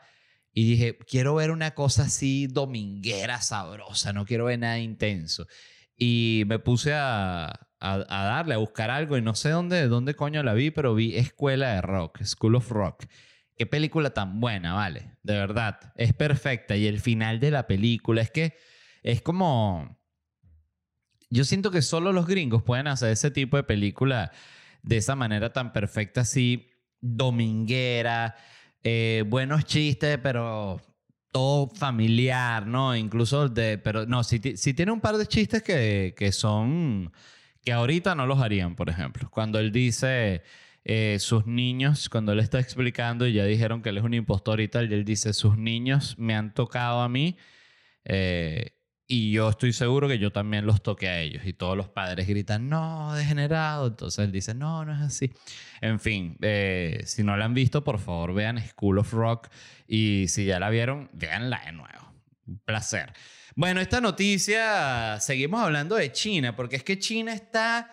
y 0.53 0.65
dije, 0.65 0.97
quiero 1.07 1.35
ver 1.35 1.51
una 1.51 1.71
cosa 1.71 2.03
así 2.03 2.47
dominguera, 2.47 3.39
sabrosa, 3.41 4.13
no 4.13 4.25
quiero 4.25 4.45
ver 4.45 4.59
nada 4.59 4.79
intenso. 4.79 5.47
Y 5.95 6.43
me 6.47 6.57
puse 6.57 6.93
a, 6.93 7.69
a, 7.81 7.97
darle, 7.97 8.53
a 8.53 8.57
buscar 8.57 8.91
algo 8.91 9.17
y 9.17 9.21
no 9.21 9.33
sé 9.33 9.49
dónde, 9.49 9.87
dónde 9.87 10.13
coño 10.13 10.43
la 10.43 10.53
vi, 10.53 10.69
pero 10.69 10.93
vi 10.93 11.15
Escuela 11.15 11.73
de 11.73 11.81
Rock, 11.81 12.23
School 12.23 12.55
of 12.55 12.69
Rock. 12.69 13.05
Qué 13.57 13.65
película 13.65 14.11
tan 14.11 14.39
buena, 14.39 14.73
vale, 14.73 15.17
de 15.23 15.33
verdad, 15.33 15.91
es 15.95 16.13
perfecta 16.13 16.75
y 16.75 16.85
el 16.85 16.99
final 16.99 17.39
de 17.39 17.51
la 17.51 17.67
película 17.67 18.21
es 18.21 18.31
que 18.31 18.55
es 19.03 19.21
como... 19.21 19.99
Yo 21.29 21.43
siento 21.43 21.71
que 21.71 21.81
solo 21.81 22.11
los 22.11 22.27
gringos 22.27 22.61
pueden 22.61 22.87
hacer 22.87 23.11
ese 23.11 23.31
tipo 23.31 23.57
de 23.57 23.63
película 23.63 24.31
de 24.83 24.97
esa 24.97 25.15
manera 25.15 25.53
tan 25.53 25.71
perfecta, 25.71 26.21
así 26.21 26.67
dominguera, 26.99 28.35
eh, 28.83 29.23
buenos 29.27 29.65
chistes, 29.65 30.19
pero 30.21 30.81
todo 31.31 31.69
familiar, 31.69 32.67
¿no? 32.67 32.95
Incluso 32.95 33.47
de, 33.47 33.77
pero 33.77 34.05
no, 34.05 34.23
si, 34.23 34.39
si 34.57 34.73
tiene 34.73 34.91
un 34.91 34.99
par 34.99 35.17
de 35.17 35.25
chistes 35.25 35.63
que, 35.63 36.13
que 36.17 36.31
son 36.33 37.11
que 37.63 37.71
ahorita 37.71 38.15
no 38.15 38.25
los 38.27 38.39
harían, 38.39 38.75
por 38.75 38.89
ejemplo. 38.89 39.29
Cuando 39.29 39.59
él 39.59 39.71
dice 39.71 40.43
eh, 40.83 41.17
sus 41.19 41.45
niños, 41.45 42.09
cuando 42.09 42.31
él 42.31 42.39
está 42.39 42.59
explicando 42.59 43.27
y 43.27 43.33
ya 43.33 43.45
dijeron 43.45 43.81
que 43.81 43.89
él 43.89 43.97
es 43.97 44.03
un 44.03 44.13
impostor 44.13 44.61
y 44.61 44.67
tal, 44.67 44.91
y 44.91 44.95
él 44.95 45.05
dice, 45.05 45.33
sus 45.33 45.57
niños 45.57 46.17
me 46.17 46.35
han 46.35 46.53
tocado 46.53 47.01
a 47.01 47.09
mí 47.09 47.37
eh, 48.05 48.71
y 49.07 49.31
yo 49.33 49.49
estoy 49.49 49.73
seguro 49.73 50.07
que 50.07 50.19
yo 50.19 50.31
también 50.31 50.65
los 50.65 50.81
toqué 50.81 51.09
a 51.09 51.19
ellos. 51.19 51.45
Y 51.45 51.51
todos 51.51 51.75
los 51.75 51.89
padres 51.89 52.27
gritan, 52.27 52.69
no, 52.69 53.13
degenerado. 53.13 53.87
Entonces 53.87 54.23
él 54.23 54.31
dice, 54.31 54.53
no, 54.53 54.85
no 54.85 54.93
es 54.93 55.01
así. 55.01 55.33
En 55.81 55.99
fin, 55.99 56.37
eh, 56.41 57.01
si 57.05 57.21
no 57.21 57.35
la 57.35 57.43
han 57.43 57.53
visto, 57.53 57.83
por 57.83 57.99
favor 57.99 58.33
vean 58.33 58.57
School 58.69 58.99
of 58.99 59.11
Rock 59.11 59.49
y 59.85 60.29
si 60.29 60.45
ya 60.45 60.59
la 60.61 60.69
vieron, 60.69 61.09
véanla 61.11 61.61
de 61.65 61.73
nuevo. 61.73 62.13
Un 62.47 62.59
placer. 62.59 63.11
Bueno, 63.55 63.81
esta 63.81 63.99
noticia, 63.99 65.19
seguimos 65.19 65.61
hablando 65.61 65.95
de 65.95 66.11
China, 66.13 66.55
porque 66.55 66.77
es 66.77 66.83
que 66.83 66.97
China 66.97 67.33
está 67.33 67.91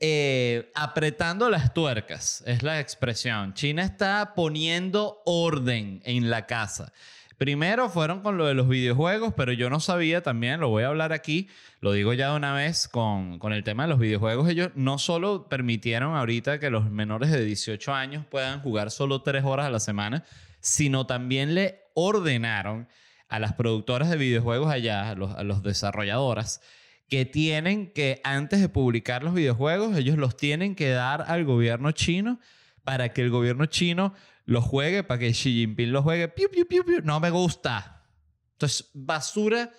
eh, 0.00 0.72
apretando 0.74 1.48
las 1.48 1.72
tuercas, 1.72 2.42
es 2.44 2.64
la 2.64 2.80
expresión. 2.80 3.54
China 3.54 3.84
está 3.84 4.34
poniendo 4.34 5.22
orden 5.24 6.02
en 6.04 6.28
la 6.28 6.46
casa. 6.46 6.92
Primero 7.38 7.88
fueron 7.88 8.20
con 8.20 8.36
lo 8.36 8.46
de 8.46 8.54
los 8.54 8.66
videojuegos, 8.68 9.32
pero 9.36 9.52
yo 9.52 9.70
no 9.70 9.78
sabía 9.78 10.22
también, 10.22 10.58
lo 10.58 10.70
voy 10.70 10.82
a 10.82 10.88
hablar 10.88 11.12
aquí, 11.12 11.48
lo 11.80 11.92
digo 11.92 12.12
ya 12.12 12.30
de 12.30 12.36
una 12.36 12.52
vez 12.54 12.88
con, 12.88 13.38
con 13.38 13.52
el 13.52 13.62
tema 13.62 13.84
de 13.84 13.90
los 13.90 14.00
videojuegos. 14.00 14.48
Ellos 14.48 14.70
no 14.74 14.98
solo 14.98 15.48
permitieron 15.48 16.16
ahorita 16.16 16.58
que 16.58 16.70
los 16.70 16.90
menores 16.90 17.30
de 17.30 17.44
18 17.44 17.94
años 17.94 18.26
puedan 18.28 18.60
jugar 18.60 18.90
solo 18.90 19.22
tres 19.22 19.44
horas 19.44 19.66
a 19.66 19.70
la 19.70 19.80
semana, 19.80 20.24
sino 20.58 21.06
también 21.06 21.54
le 21.54 21.82
ordenaron 21.94 22.88
a 23.28 23.38
las 23.38 23.54
productoras 23.54 24.10
de 24.10 24.16
videojuegos 24.16 24.70
allá, 24.70 25.10
a 25.10 25.14
los, 25.14 25.34
a 25.34 25.42
los 25.42 25.62
desarrolladoras, 25.62 26.60
que 27.08 27.24
tienen 27.24 27.92
que, 27.92 28.20
antes 28.24 28.60
de 28.60 28.68
publicar 28.68 29.22
los 29.22 29.34
videojuegos, 29.34 29.96
ellos 29.96 30.16
los 30.16 30.36
tienen 30.36 30.74
que 30.74 30.90
dar 30.90 31.24
al 31.28 31.44
gobierno 31.44 31.92
chino 31.92 32.40
para 32.84 33.12
que 33.12 33.22
el 33.22 33.30
gobierno 33.30 33.66
chino 33.66 34.14
los 34.44 34.64
juegue, 34.64 35.02
para 35.02 35.18
que 35.18 35.32
Xi 35.32 35.52
Jinping 35.52 35.92
los 35.92 36.04
juegue. 36.04 36.28
Piu, 36.28 36.48
piu, 36.50 36.66
piu, 36.66 36.84
no 37.02 37.20
me 37.20 37.30
gusta. 37.30 38.04
Entonces, 38.52 38.90
basura 38.94 39.70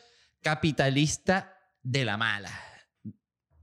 capitalista 0.41 1.53
de 1.81 2.05
la 2.05 2.17
mala. 2.17 2.51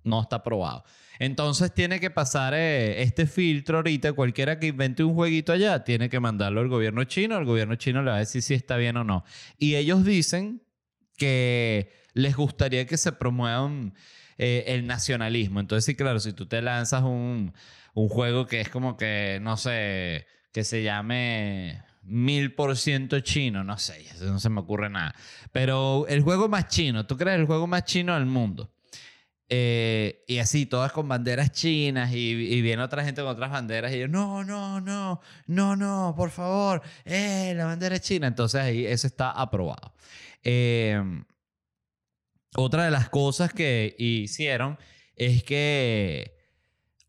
No 0.03 0.23
está 0.23 0.43
probado. 0.43 0.85
Entonces 1.19 1.73
tiene 1.73 2.01
que 2.01 2.11
pasar 2.11 2.55
eh, 2.55 3.03
este 3.03 3.27
filtro 3.27 3.79
ahorita. 3.79 4.13
Cualquiera 4.13 4.59
que 4.59 4.69
invente 4.69 5.05
un 5.05 5.15
jueguito 5.15 5.53
allá 5.53 5.85
tiene 5.85 6.09
que 6.09 6.21
mandarlo 6.21 6.61
al 6.61 6.69
gobierno 6.69 7.05
chino. 7.05 7.39
El 7.39 7.45
gobierno 7.45 7.77
chino 7.77 8.03
le 8.03 8.11
va 8.11 8.17
a 8.17 8.21
decir 8.21 8.43
si 8.43 8.55
está 8.55 8.77
bien 8.77 8.97
o 8.97 9.05
no. 9.05 9.25
Y 9.59 9.77
ellos 9.77 10.05
dicen 10.05 10.63
que 11.17 11.93
les 12.15 12.37
gustaría 12.37 12.87
que 12.87 12.97
se 12.97 13.13
promuevan 13.13 13.95
eh, 14.39 14.65
el 14.69 14.87
nacionalismo. 14.87 15.61
Entonces, 15.61 15.85
sí, 15.85 15.95
claro, 15.95 16.21
si 16.21 16.33
tú 16.33 16.47
te 16.47 16.63
lanzas 16.63 17.03
un, 17.03 17.53
un 17.95 18.09
juego 18.09 18.47
que 18.47 18.61
es 18.61 18.69
como 18.69 18.97
que, 18.97 19.39
no 19.41 19.57
sé, 19.57 20.27
que 20.53 20.65
se 20.65 20.83
llame 20.83 21.83
mil 22.03 22.55
por 22.55 22.77
ciento 22.77 23.21
chino, 23.21 23.65
no 23.65 23.79
sé, 23.79 24.05
no 24.21 24.39
se 24.39 24.51
me 24.51 24.61
ocurre 24.61 24.91
nada. 24.91 25.15
Pero 25.53 26.07
el 26.09 26.23
juego 26.23 26.49
más 26.49 26.69
chino, 26.69 27.07
¿tú 27.07 27.17
crees 27.17 27.39
el 27.39 27.47
juego 27.47 27.67
más 27.67 27.85
chino 27.85 28.15
del 28.15 28.27
mundo? 28.27 28.74
Eh, 29.49 30.25
y 30.27 30.39
así, 30.39 30.65
todas 30.67 30.93
con 30.93 31.07
banderas 31.07 31.53
chinas 31.53 32.13
y, 32.13 32.31
y, 32.31 32.63
viene 32.63 32.83
otra 32.83 33.05
gente 33.05 33.21
con 33.21 33.31
otras 33.31 33.51
banderas 33.51 33.93
y 33.93 34.01
yo, 34.01 34.09
no, 34.09 34.43
no, 34.43 34.81
no, 34.81 35.21
no, 35.47 35.77
no, 35.77 36.15
por 36.17 36.31
favor, 36.31 36.81
eh, 37.05 37.53
la 37.55 37.67
bandera 37.67 37.97
es 37.97 38.03
china. 38.03 38.27
Entonces 38.27 38.61
ahí 38.61 38.87
eso 38.87 39.07
está 39.07 39.31
aprobado. 39.31 39.93
Eh, 40.43 41.01
otra 42.57 42.85
de 42.85 42.91
las 42.91 43.09
cosas 43.09 43.53
que 43.53 43.95
hicieron 43.99 44.79
es 45.17 45.45
que 45.45 46.39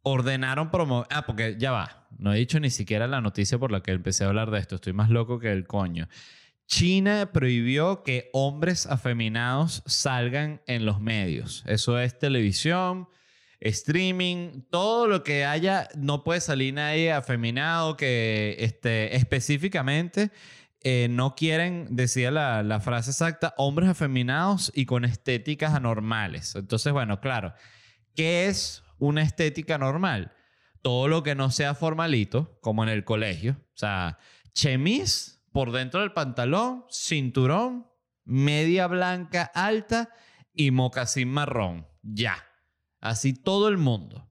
ordenaron 0.02 0.71
promover... 0.71 1.08
Ah, 1.12 1.26
porque 1.26 1.56
ya 1.58 1.71
va, 1.71 2.08
no 2.17 2.34
he 2.34 2.38
dicho 2.38 2.60
ni 2.60 2.69
siquiera 2.69 3.08
la 3.08 3.21
noticia 3.21 3.58
por 3.58 3.71
la 3.71 3.82
que 3.82 3.91
empecé 3.91 4.24
a 4.24 4.28
hablar 4.28 4.52
de 4.52 4.60
esto, 4.60 4.76
estoy 4.76 4.93
más 4.93 5.10
loco 5.10 5.39
que 5.39 5.52
el 5.52 5.65
coño. 5.67 6.08
China 6.67 7.30
prohibió 7.32 8.04
que 8.04 8.30
hombres 8.34 8.88
afeminados 8.88 9.84
salgan 9.86 10.62
en 10.67 10.86
los 10.86 10.99
medios. 10.99 11.63
Eso 11.67 11.99
es 11.99 12.17
televisión, 12.17 13.08
streaming, 13.60 14.63
todo 14.69 15.08
lo 15.08 15.23
que 15.23 15.45
haya, 15.45 15.88
no 15.95 16.23
puede 16.23 16.41
salir 16.41 16.73
nadie 16.73 17.12
afeminado 17.12 17.97
que 17.97 18.56
este, 18.60 19.15
específicamente 19.15 20.32
eh, 20.82 21.08
no 21.10 21.36
quieren, 21.36 21.88
decía 21.89 22.32
la, 22.32 22.63
la 22.63 22.80
frase 22.80 23.12
exacta, 23.12 23.54
hombres 23.58 23.89
afeminados 23.89 24.71
y 24.75 24.86
con 24.86 25.06
estéticas 25.06 25.73
anormales. 25.73 26.56
Entonces, 26.56 26.93
bueno, 26.93 27.19
claro, 27.21 27.54
¿qué 28.15 28.47
es 28.47 28.84
una 28.97 29.21
estética 29.21 29.78
normal? 29.78 30.32
Todo 30.82 31.08
lo 31.08 31.23
que 31.23 31.36
no 31.36 31.49
sea 31.49 31.73
formalito, 31.73 32.60
como 32.62 32.84
en 32.84 32.89
el 32.89 33.04
colegio. 33.04 33.58
O 33.73 33.78
sea, 33.78 34.19
chemis 34.54 35.35
por 35.56 35.72
dentro 35.72 36.02
del 36.02 36.12
pantalón, 36.12 36.84
cinturón, 36.89 37.88
media 38.26 38.88
blanca 38.88 39.50
alta 39.56 40.10
y 40.54 40.72
mocasín 40.72 41.30
marrón. 41.30 41.88
Ya. 42.02 42.36
Así 43.00 43.34
todo 43.34 43.70
el 43.70 43.78
mundo. 43.78 44.30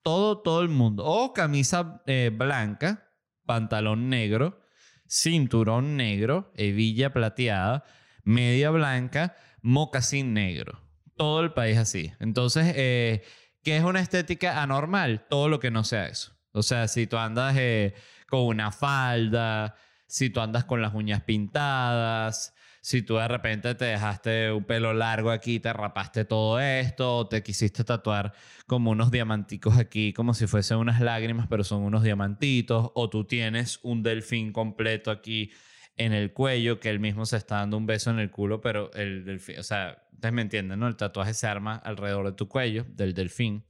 Todo, 0.00 0.40
todo 0.40 0.62
el 0.62 0.70
mundo. 0.70 1.04
O 1.04 1.34
camisa 1.34 2.02
eh, 2.06 2.30
blanca, 2.32 3.12
pantalón 3.44 4.08
negro, 4.08 4.58
cinturón 5.06 5.98
negro, 5.98 6.50
hebilla 6.54 7.12
plateada, 7.12 7.84
media 8.24 8.70
blanca, 8.70 9.36
mocasín 9.60 10.32
negro. 10.32 10.80
Todo 11.18 11.42
el 11.42 11.52
país 11.52 11.76
así. 11.76 12.14
Entonces, 12.20 12.72
eh, 12.74 13.22
¿qué 13.62 13.76
es 13.76 13.84
una 13.84 14.00
estética 14.00 14.62
anormal? 14.62 15.26
Todo 15.28 15.50
lo 15.50 15.60
que 15.60 15.70
no 15.70 15.84
sea 15.84 16.06
eso. 16.06 16.32
O 16.52 16.62
sea, 16.62 16.88
si 16.88 17.06
tú 17.06 17.18
andas 17.18 17.54
eh, 17.58 17.92
con 18.30 18.46
una 18.46 18.72
falda, 18.72 19.76
si 20.08 20.30
tú 20.30 20.40
andas 20.40 20.64
con 20.64 20.82
las 20.82 20.94
uñas 20.94 21.22
pintadas, 21.22 22.54
si 22.80 23.02
tú 23.02 23.16
de 23.16 23.28
repente 23.28 23.74
te 23.74 23.84
dejaste 23.84 24.50
un 24.50 24.64
pelo 24.64 24.94
largo 24.94 25.30
aquí, 25.30 25.60
te 25.60 25.72
rapaste 25.72 26.24
todo 26.24 26.58
esto, 26.58 27.18
o 27.18 27.28
te 27.28 27.42
quisiste 27.42 27.84
tatuar 27.84 28.32
como 28.66 28.90
unos 28.90 29.10
diamanticos 29.10 29.76
aquí, 29.76 30.14
como 30.14 30.32
si 30.32 30.46
fuesen 30.46 30.78
unas 30.78 31.00
lágrimas, 31.00 31.46
pero 31.48 31.62
son 31.62 31.82
unos 31.82 32.02
diamantitos, 32.02 32.90
o 32.94 33.10
tú 33.10 33.24
tienes 33.24 33.80
un 33.82 34.02
delfín 34.02 34.52
completo 34.52 35.10
aquí 35.10 35.50
en 35.96 36.14
el 36.14 36.32
cuello, 36.32 36.80
que 36.80 36.88
él 36.88 37.00
mismo 37.00 37.26
se 37.26 37.36
está 37.36 37.56
dando 37.56 37.76
un 37.76 37.84
beso 37.86 38.10
en 38.10 38.20
el 38.20 38.30
culo, 38.30 38.62
pero 38.62 38.90
el 38.94 39.24
delfín, 39.24 39.58
o 39.58 39.62
sea, 39.62 40.06
ustedes 40.12 40.32
me 40.32 40.42
entienden, 40.42 40.80
¿no? 40.80 40.88
El 40.88 40.96
tatuaje 40.96 41.34
se 41.34 41.46
arma 41.46 41.76
alrededor 41.76 42.24
de 42.24 42.32
tu 42.32 42.48
cuello, 42.48 42.86
del 42.88 43.12
delfín. 43.12 43.66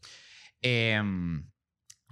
Eh, 0.62 1.00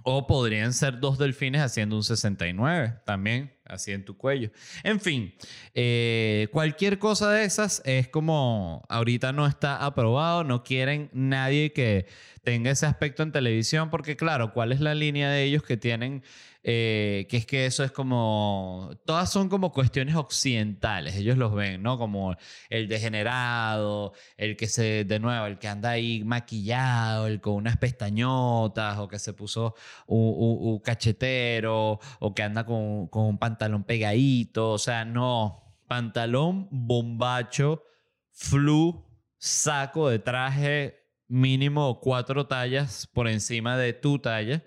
o 0.03 0.25
podrían 0.25 0.71
ser 0.73 0.99
dos 0.99 1.17
delfines 1.17 1.61
haciendo 1.61 1.97
un 1.97 2.03
69 2.03 3.01
también, 3.05 3.56
así 3.69 3.91
en 3.91 4.05
tu 4.05 4.17
cuello. 4.17 4.51
En 4.83 4.99
fin, 4.99 5.33
eh, 5.73 6.47
cualquier 6.51 6.99
cosa 6.99 7.31
de 7.31 7.45
esas 7.45 7.81
es 7.85 8.07
como 8.07 8.85
ahorita 8.89 9.31
no 9.31 9.47
está 9.47 9.85
aprobado, 9.85 10.43
no 10.43 10.63
quieren 10.63 11.09
nadie 11.13 11.71
que 11.73 12.07
tenga 12.43 12.71
ese 12.71 12.85
aspecto 12.85 13.23
en 13.23 13.31
televisión, 13.31 13.89
porque 13.89 14.15
claro, 14.15 14.53
¿cuál 14.53 14.71
es 14.71 14.79
la 14.79 14.95
línea 14.95 15.29
de 15.29 15.43
ellos 15.43 15.63
que 15.63 15.77
tienen 15.77 16.23
eh, 16.69 17.27
que 17.29 17.37
es 17.37 17.45
que 17.45 17.65
eso 17.65 17.85
es 17.85 17.93
como, 17.93 18.91
todas 19.05 19.31
son 19.31 19.47
como 19.47 19.71
cuestiones 19.71 20.15
occidentales, 20.15 21.15
ellos 21.15 21.37
los 21.37 21.55
ven, 21.55 21.81
¿no? 21.81 21.97
Como 21.97 22.35
el 22.69 22.89
degenerado, 22.89 24.11
el 24.35 24.57
que 24.57 24.67
se, 24.67 25.05
de 25.05 25.17
nuevo, 25.17 25.45
el 25.45 25.59
que 25.59 25.69
anda 25.69 25.91
ahí 25.91 26.25
maquillado, 26.25 27.27
el 27.27 27.39
con 27.39 27.53
unas 27.53 27.77
pestañotas, 27.77 28.97
o 28.99 29.07
que 29.07 29.17
se 29.17 29.31
puso 29.31 29.75
un, 30.07 30.79
cachetero, 30.79 32.01
o 32.19 32.35
que 32.35 32.43
anda 32.43 32.65
con, 32.65 33.07
con 33.07 33.27
un 33.27 33.37
pantalón 33.37 33.56
pegadito, 33.85 34.71
o 34.71 34.77
sea, 34.77 35.05
no, 35.05 35.63
pantalón 35.87 36.67
bombacho, 36.71 37.83
flu, 38.31 39.05
saco 39.37 40.09
de 40.09 40.19
traje 40.19 40.99
mínimo 41.27 41.99
cuatro 41.99 42.47
tallas 42.47 43.07
por 43.13 43.27
encima 43.27 43.77
de 43.77 43.93
tu 43.93 44.19
talla 44.19 44.63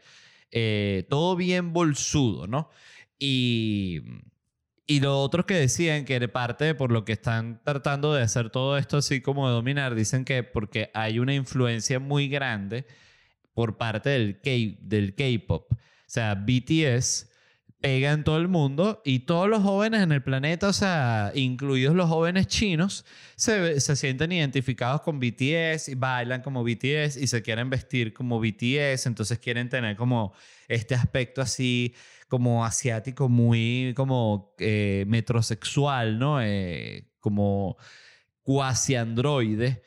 eh, 0.53 1.07
todo 1.09 1.37
bien 1.37 1.73
bolsudo, 1.73 2.47
¿no? 2.47 2.71
Y, 3.19 4.03
y 4.87 5.01
lo 5.01 5.21
otro 5.21 5.47
que 5.47 5.55
decían 5.55 6.05
que 6.05 6.19
de 6.19 6.29
parte 6.29 6.75
por 6.75 6.91
lo 6.91 7.05
que 7.05 7.13
están 7.13 7.61
tratando 7.65 8.15
de 8.15 8.23
hacer 8.23 8.51
todo 8.51 8.77
esto 8.77 8.97
así 8.99 9.21
como 9.21 9.49
de 9.49 9.55
dominar, 9.55 9.95
dicen 9.95 10.25
que 10.25 10.43
porque 10.43 10.91
hay 10.95 11.19
una 11.19 11.35
influencia 11.35 12.01
muy 12.01 12.29
grande 12.29 12.87
por 13.55 13.77
parte 13.77 14.11
del 14.11 15.15
K-pop. 15.15 15.73
O 15.73 15.77
sea, 16.07 16.35
BTS 16.35 17.30
pega 17.81 18.13
en 18.13 18.25
todo 18.25 18.37
el 18.37 18.49
mundo 18.49 19.01
y 19.05 19.21
todos 19.21 19.49
los 19.49 19.63
jóvenes 19.63 20.03
en 20.03 20.13
el 20.13 20.23
planeta, 20.23 20.69
o 20.69 20.73
sea, 20.73 21.33
incluidos 21.35 21.95
los 21.95 22.09
jóvenes 22.09 22.47
chinos, 22.47 23.05
se, 23.37 23.81
se, 23.81 23.97
sienten 23.97 24.33
identificados 24.33 25.01
con 25.01 25.19
BTS 25.19 25.89
y 25.89 25.95
bailan 25.95 26.43
como 26.43 26.63
BTS 26.63 27.17
y 27.17 27.27
se 27.27 27.43
quieren 27.43 27.71
vestir 27.71 28.13
como 28.13 28.39
BTS, 28.41 29.07
entonces 29.07 29.39
quieren 29.39 29.69
tener 29.69 29.97
como 29.97 30.33
este 30.69 30.95
aspecto 30.95 31.41
así 31.41 31.95
como 32.31 32.65
asiático, 32.65 33.29
muy 33.29 33.93
como 33.97 34.55
eh, 34.59 35.05
metrosexual, 35.09 36.19
¿no? 36.19 36.41
Eh, 36.41 37.09
como 37.19 37.77
cuasi 38.43 38.95
androide. 38.95 39.83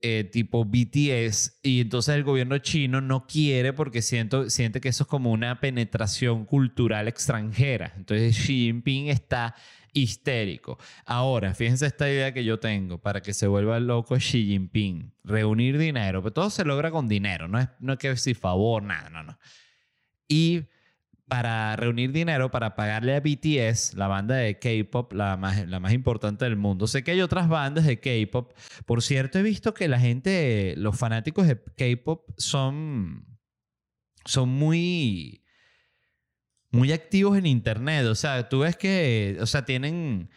Eh, 0.00 0.22
tipo 0.30 0.64
BTS 0.64 1.58
y 1.64 1.80
entonces 1.80 2.14
el 2.14 2.22
gobierno 2.22 2.58
chino 2.58 3.00
no 3.00 3.26
quiere 3.26 3.72
porque 3.72 4.00
siento, 4.00 4.48
siente 4.48 4.80
que 4.80 4.90
eso 4.90 5.02
es 5.02 5.08
como 5.08 5.32
una 5.32 5.58
penetración 5.58 6.44
cultural 6.44 7.08
extranjera. 7.08 7.94
Entonces 7.96 8.36
Xi 8.36 8.66
Jinping 8.66 9.08
está 9.08 9.56
histérico. 9.92 10.78
Ahora, 11.04 11.52
fíjense 11.52 11.86
esta 11.86 12.08
idea 12.08 12.32
que 12.32 12.44
yo 12.44 12.60
tengo 12.60 12.98
para 12.98 13.22
que 13.22 13.34
se 13.34 13.48
vuelva 13.48 13.80
loco 13.80 14.14
Xi 14.16 14.46
Jinping. 14.46 15.12
Reunir 15.24 15.78
dinero, 15.78 16.22
pero 16.22 16.32
todo 16.32 16.50
se 16.50 16.64
logra 16.64 16.92
con 16.92 17.08
dinero, 17.08 17.48
no 17.48 17.58
es, 17.58 17.68
no 17.80 17.94
es 17.94 17.98
que 17.98 18.10
decir 18.10 18.36
favor, 18.36 18.84
nada, 18.84 19.10
no, 19.10 19.24
no. 19.24 19.36
Y 20.28 20.62
para 21.28 21.76
reunir 21.76 22.10
dinero 22.12 22.50
para 22.50 22.74
pagarle 22.74 23.14
a 23.14 23.20
BTS, 23.20 23.94
la 23.94 24.08
banda 24.08 24.36
de 24.36 24.58
K-pop, 24.58 25.12
la 25.12 25.36
más, 25.36 25.68
la 25.68 25.78
más 25.78 25.92
importante 25.92 26.46
del 26.46 26.56
mundo. 26.56 26.86
Sé 26.86 27.04
que 27.04 27.10
hay 27.10 27.20
otras 27.20 27.48
bandas 27.48 27.84
de 27.84 28.00
K-pop. 28.00 28.52
Por 28.86 29.02
cierto, 29.02 29.38
he 29.38 29.42
visto 29.42 29.74
que 29.74 29.88
la 29.88 30.00
gente, 30.00 30.74
los 30.76 30.98
fanáticos 30.98 31.46
de 31.46 31.62
K-pop 31.76 32.30
son, 32.38 33.38
son 34.24 34.48
muy, 34.48 35.44
muy 36.70 36.92
activos 36.92 37.36
en 37.36 37.46
Internet. 37.46 38.06
O 38.06 38.14
sea, 38.14 38.48
tú 38.48 38.60
ves 38.60 38.76
que, 38.76 39.36
o 39.40 39.46
sea, 39.46 39.64
tienen... 39.64 40.30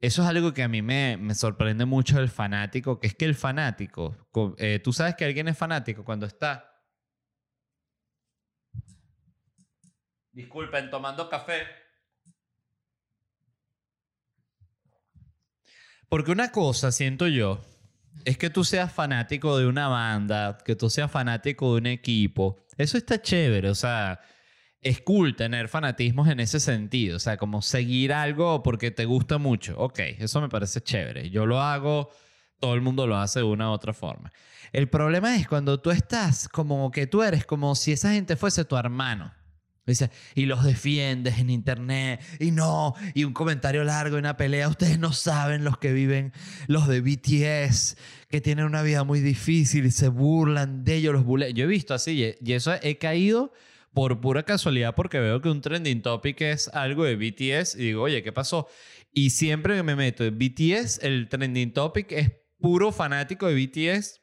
Eso 0.00 0.22
es 0.22 0.28
algo 0.28 0.52
que 0.52 0.64
a 0.64 0.68
mí 0.68 0.82
me, 0.82 1.16
me 1.16 1.34
sorprende 1.36 1.84
mucho 1.84 2.18
del 2.18 2.28
fanático, 2.28 2.98
que 2.98 3.06
es 3.06 3.14
que 3.14 3.24
el 3.24 3.36
fanático, 3.36 4.16
eh, 4.58 4.80
tú 4.82 4.92
sabes 4.92 5.14
que 5.14 5.24
alguien 5.24 5.46
es 5.46 5.56
fanático 5.56 6.04
cuando 6.04 6.26
está 6.26 6.71
Disculpen, 10.32 10.90
tomando 10.90 11.28
café. 11.28 11.66
Porque 16.08 16.30
una 16.30 16.50
cosa, 16.52 16.92
siento 16.92 17.26
yo, 17.26 17.60
es 18.24 18.38
que 18.38 18.50
tú 18.50 18.64
seas 18.64 18.92
fanático 18.92 19.58
de 19.58 19.66
una 19.66 19.88
banda, 19.88 20.58
que 20.64 20.76
tú 20.76 20.90
seas 20.90 21.10
fanático 21.10 21.72
de 21.72 21.78
un 21.78 21.86
equipo. 21.86 22.66
Eso 22.76 22.98
está 22.98 23.20
chévere, 23.20 23.68
o 23.70 23.74
sea, 23.74 24.20
es 24.80 25.00
cool 25.00 25.36
tener 25.36 25.68
fanatismos 25.68 26.28
en 26.28 26.40
ese 26.40 26.60
sentido, 26.60 27.16
o 27.16 27.20
sea, 27.20 27.36
como 27.36 27.62
seguir 27.62 28.12
algo 28.12 28.62
porque 28.62 28.90
te 28.90 29.04
gusta 29.04 29.38
mucho. 29.38 29.74
Ok, 29.78 30.00
eso 30.18 30.40
me 30.40 30.48
parece 30.48 30.80
chévere. 30.80 31.30
Yo 31.30 31.46
lo 31.46 31.60
hago, 31.60 32.10
todo 32.58 32.74
el 32.74 32.80
mundo 32.80 33.06
lo 33.06 33.16
hace 33.16 33.40
de 33.40 33.44
una 33.44 33.70
u 33.70 33.72
otra 33.72 33.92
forma. 33.92 34.32
El 34.72 34.88
problema 34.88 35.36
es 35.36 35.46
cuando 35.46 35.80
tú 35.80 35.90
estás 35.90 36.48
como 36.48 36.90
que 36.90 37.06
tú 37.06 37.22
eres 37.22 37.44
como 37.44 37.74
si 37.74 37.92
esa 37.92 38.12
gente 38.12 38.36
fuese 38.36 38.64
tu 38.64 38.76
hermano. 38.76 39.32
Dice, 39.84 40.10
y 40.36 40.46
los 40.46 40.62
defiendes 40.62 41.40
en 41.40 41.50
internet, 41.50 42.20
y 42.38 42.52
no, 42.52 42.94
y 43.14 43.24
un 43.24 43.32
comentario 43.32 43.82
largo, 43.82 44.16
una 44.16 44.36
pelea. 44.36 44.68
Ustedes 44.68 44.98
no 44.98 45.12
saben 45.12 45.64
los 45.64 45.76
que 45.78 45.92
viven, 45.92 46.32
los 46.68 46.86
de 46.86 47.00
BTS, 47.00 47.96
que 48.28 48.40
tienen 48.40 48.64
una 48.64 48.82
vida 48.82 49.02
muy 49.02 49.20
difícil 49.20 49.86
y 49.86 49.90
se 49.90 50.06
burlan 50.08 50.84
de 50.84 50.96
ellos, 50.96 51.12
los 51.12 51.24
bullet. 51.24 51.52
Yo 51.52 51.64
he 51.64 51.68
visto 51.68 51.94
así, 51.94 52.36
y 52.40 52.52
eso 52.52 52.72
he 52.80 52.98
caído 52.98 53.52
por 53.92 54.20
pura 54.20 54.44
casualidad 54.44 54.94
porque 54.94 55.18
veo 55.18 55.40
que 55.40 55.50
un 55.50 55.60
trending 55.60 56.00
topic 56.00 56.40
es 56.40 56.68
algo 56.68 57.04
de 57.04 57.16
BTS 57.16 57.74
y 57.74 57.86
digo, 57.86 58.02
oye, 58.02 58.22
¿qué 58.22 58.32
pasó? 58.32 58.68
Y 59.12 59.30
siempre 59.30 59.76
que 59.76 59.82
me 59.82 59.96
meto 59.96 60.24
en 60.24 60.38
BTS, 60.38 61.00
el 61.02 61.28
trending 61.28 61.72
topic 61.72 62.12
es 62.12 62.30
puro 62.58 62.92
fanático 62.92 63.48
de 63.48 63.54
BTS, 63.54 64.22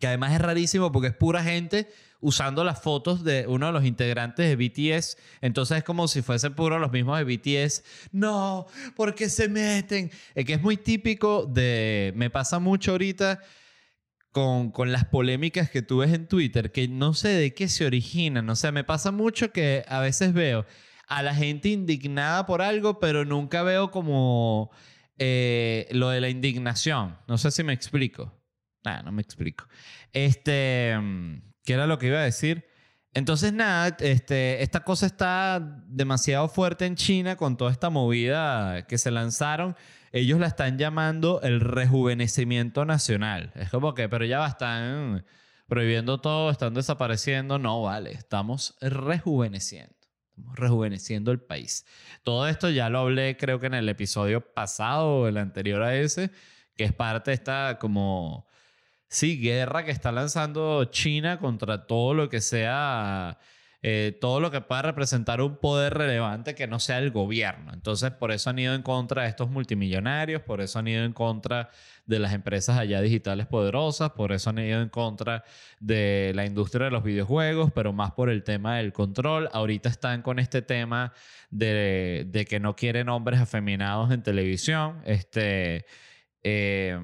que 0.00 0.06
además 0.08 0.32
es 0.32 0.40
rarísimo 0.40 0.92
porque 0.92 1.08
es 1.08 1.14
pura 1.14 1.42
gente 1.42 1.88
usando 2.20 2.64
las 2.64 2.80
fotos 2.80 3.24
de 3.24 3.46
uno 3.46 3.66
de 3.66 3.72
los 3.72 3.84
integrantes 3.84 4.48
de 4.48 4.56
BTS. 4.56 5.16
Entonces 5.40 5.78
es 5.78 5.84
como 5.84 6.08
si 6.08 6.22
fuesen 6.22 6.54
puro 6.54 6.78
los 6.78 6.92
mismos 6.92 7.18
de 7.18 7.24
BTS. 7.24 7.82
No, 8.12 8.66
porque 8.94 9.28
se 9.28 9.48
meten. 9.48 10.10
Es 10.34 10.44
que 10.44 10.54
es 10.54 10.62
muy 10.62 10.76
típico 10.76 11.46
de... 11.46 12.12
Me 12.16 12.30
pasa 12.30 12.58
mucho 12.58 12.92
ahorita 12.92 13.40
con, 14.32 14.70
con, 14.70 14.92
las 14.92 15.06
polémicas 15.06 15.70
que 15.70 15.82
tú 15.82 15.98
ves 15.98 16.12
en 16.12 16.28
Twitter, 16.28 16.70
que 16.70 16.88
no 16.88 17.14
sé 17.14 17.28
de 17.28 17.54
qué 17.54 17.68
se 17.68 17.86
originan. 17.86 18.48
O 18.50 18.56
sea, 18.56 18.72
me 18.72 18.84
pasa 18.84 19.10
mucho 19.10 19.52
que 19.52 19.84
a 19.88 20.00
veces 20.00 20.32
veo 20.32 20.66
a 21.08 21.22
la 21.22 21.34
gente 21.34 21.68
indignada 21.68 22.46
por 22.46 22.62
algo, 22.62 22.98
pero 22.98 23.24
nunca 23.24 23.62
veo 23.62 23.90
como 23.90 24.70
eh, 25.18 25.88
lo 25.92 26.10
de 26.10 26.20
la 26.20 26.28
indignación. 26.28 27.16
No 27.26 27.38
sé 27.38 27.50
si 27.50 27.62
me 27.62 27.72
explico. 27.72 28.32
Nada, 28.84 29.02
no 29.02 29.12
me 29.12 29.22
explico. 29.22 29.66
Este, 30.12 30.96
¿qué 31.66 31.74
era 31.74 31.86
lo 31.86 31.98
que 31.98 32.06
iba 32.06 32.20
a 32.20 32.22
decir? 32.22 32.64
Entonces, 33.12 33.52
nada, 33.52 33.96
este, 34.00 34.62
esta 34.62 34.80
cosa 34.84 35.06
está 35.06 35.60
demasiado 35.88 36.48
fuerte 36.48 36.86
en 36.86 36.96
China 36.96 37.36
con 37.36 37.56
toda 37.56 37.72
esta 37.72 37.90
movida 37.90 38.86
que 38.86 38.98
se 38.98 39.10
lanzaron. 39.10 39.76
Ellos 40.12 40.38
la 40.38 40.46
están 40.46 40.78
llamando 40.78 41.40
el 41.42 41.60
rejuvenecimiento 41.60 42.84
nacional. 42.84 43.52
Es 43.54 43.70
como 43.70 43.94
que, 43.94 44.08
pero 44.08 44.24
ya 44.24 44.38
va, 44.38 44.48
están 44.48 45.24
prohibiendo 45.66 46.20
todo, 46.20 46.50
están 46.50 46.74
desapareciendo. 46.74 47.58
No, 47.58 47.82
vale, 47.82 48.12
estamos 48.12 48.76
rejuveneciendo 48.80 49.96
rejuveneciendo 50.52 51.32
el 51.32 51.40
país. 51.40 51.86
Todo 52.22 52.46
esto 52.46 52.68
ya 52.68 52.90
lo 52.90 52.98
hablé 52.98 53.38
creo 53.38 53.58
que 53.58 53.68
en 53.68 53.74
el 53.74 53.88
episodio 53.88 54.52
pasado, 54.52 55.28
el 55.28 55.38
anterior 55.38 55.82
a 55.82 55.96
ese, 55.96 56.30
que 56.76 56.84
es 56.84 56.92
parte 56.92 57.30
de 57.30 57.36
esta 57.36 57.78
como, 57.80 58.46
sí, 59.08 59.38
guerra 59.38 59.84
que 59.84 59.90
está 59.90 60.12
lanzando 60.12 60.84
China 60.86 61.38
contra 61.38 61.86
todo 61.86 62.14
lo 62.14 62.28
que 62.28 62.40
sea 62.40 63.38
eh, 63.88 64.18
todo 64.20 64.40
lo 64.40 64.50
que 64.50 64.60
pueda 64.62 64.82
representar 64.82 65.40
un 65.40 65.58
poder 65.58 65.94
relevante 65.94 66.56
que 66.56 66.66
no 66.66 66.80
sea 66.80 66.98
el 66.98 67.12
gobierno. 67.12 67.72
Entonces, 67.72 68.10
por 68.10 68.32
eso 68.32 68.50
han 68.50 68.58
ido 68.58 68.74
en 68.74 68.82
contra 68.82 69.22
de 69.22 69.28
estos 69.28 69.48
multimillonarios, 69.48 70.42
por 70.42 70.60
eso 70.60 70.80
han 70.80 70.88
ido 70.88 71.04
en 71.04 71.12
contra 71.12 71.70
de 72.04 72.18
las 72.18 72.32
empresas 72.32 72.78
allá 72.78 73.00
digitales 73.00 73.46
poderosas, 73.46 74.10
por 74.10 74.32
eso 74.32 74.50
han 74.50 74.58
ido 74.58 74.80
en 74.82 74.88
contra 74.88 75.44
de 75.78 76.32
la 76.34 76.46
industria 76.46 76.86
de 76.86 76.90
los 76.90 77.04
videojuegos, 77.04 77.70
pero 77.72 77.92
más 77.92 78.10
por 78.10 78.28
el 78.28 78.42
tema 78.42 78.78
del 78.78 78.92
control. 78.92 79.48
Ahorita 79.52 79.88
están 79.88 80.22
con 80.22 80.40
este 80.40 80.62
tema 80.62 81.12
de, 81.50 82.46
que 82.48 82.58
no 82.58 82.74
quieren 82.74 83.08
hombres 83.08 83.38
afeminados 83.40 84.10
en 84.10 84.22
televisión. 84.22 85.00
Este. 85.04 85.86
Eh, 86.42 86.98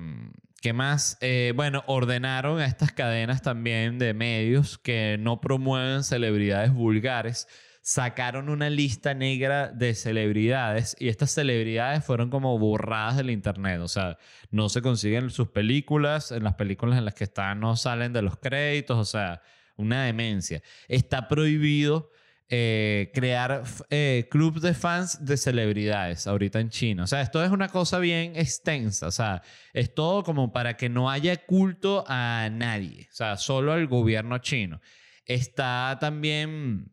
¿Qué 0.62 0.72
más? 0.72 1.18
Eh, 1.20 1.52
bueno, 1.56 1.82
ordenaron 1.88 2.60
a 2.60 2.66
estas 2.66 2.92
cadenas 2.92 3.42
también 3.42 3.98
de 3.98 4.14
medios 4.14 4.78
que 4.78 5.16
no 5.18 5.40
promueven 5.40 6.04
celebridades 6.04 6.72
vulgares. 6.72 7.48
Sacaron 7.80 8.48
una 8.48 8.70
lista 8.70 9.12
negra 9.12 9.72
de 9.72 9.92
celebridades 9.96 10.94
y 11.00 11.08
estas 11.08 11.32
celebridades 11.32 12.04
fueron 12.04 12.30
como 12.30 12.56
borradas 12.60 13.16
del 13.16 13.30
internet. 13.30 13.80
O 13.80 13.88
sea, 13.88 14.18
no 14.52 14.68
se 14.68 14.82
consiguen 14.82 15.30
sus 15.30 15.48
películas. 15.48 16.30
En 16.30 16.44
las 16.44 16.54
películas 16.54 16.96
en 16.96 17.06
las 17.06 17.14
que 17.14 17.24
están 17.24 17.58
no 17.58 17.74
salen 17.74 18.12
de 18.12 18.22
los 18.22 18.36
créditos. 18.36 18.96
O 18.98 19.04
sea, 19.04 19.42
una 19.74 20.04
demencia. 20.04 20.62
Está 20.86 21.26
prohibido 21.26 22.12
eh, 22.54 23.10
crear 23.14 23.62
eh, 23.88 24.28
de 24.30 24.74
fans 24.74 25.24
de 25.24 25.38
celebridades 25.38 26.26
ahorita 26.26 26.60
en 26.60 26.68
China. 26.68 27.04
O 27.04 27.06
sea, 27.06 27.22
esto 27.22 27.42
es 27.42 27.50
una 27.50 27.68
cosa 27.68 27.98
bien 27.98 28.36
extensa. 28.36 29.06
O 29.06 29.10
sea, 29.10 29.40
es 29.72 29.94
todo 29.94 30.22
como 30.22 30.52
para 30.52 30.76
que 30.76 30.90
no 30.90 31.08
haya 31.08 31.46
culto 31.46 32.04
a 32.06 32.50
nadie. 32.52 33.08
O 33.10 33.14
sea, 33.14 33.38
solo 33.38 33.72
al 33.72 33.86
gobierno 33.86 34.36
chino. 34.36 34.82
Está 35.24 35.96
también 35.98 36.92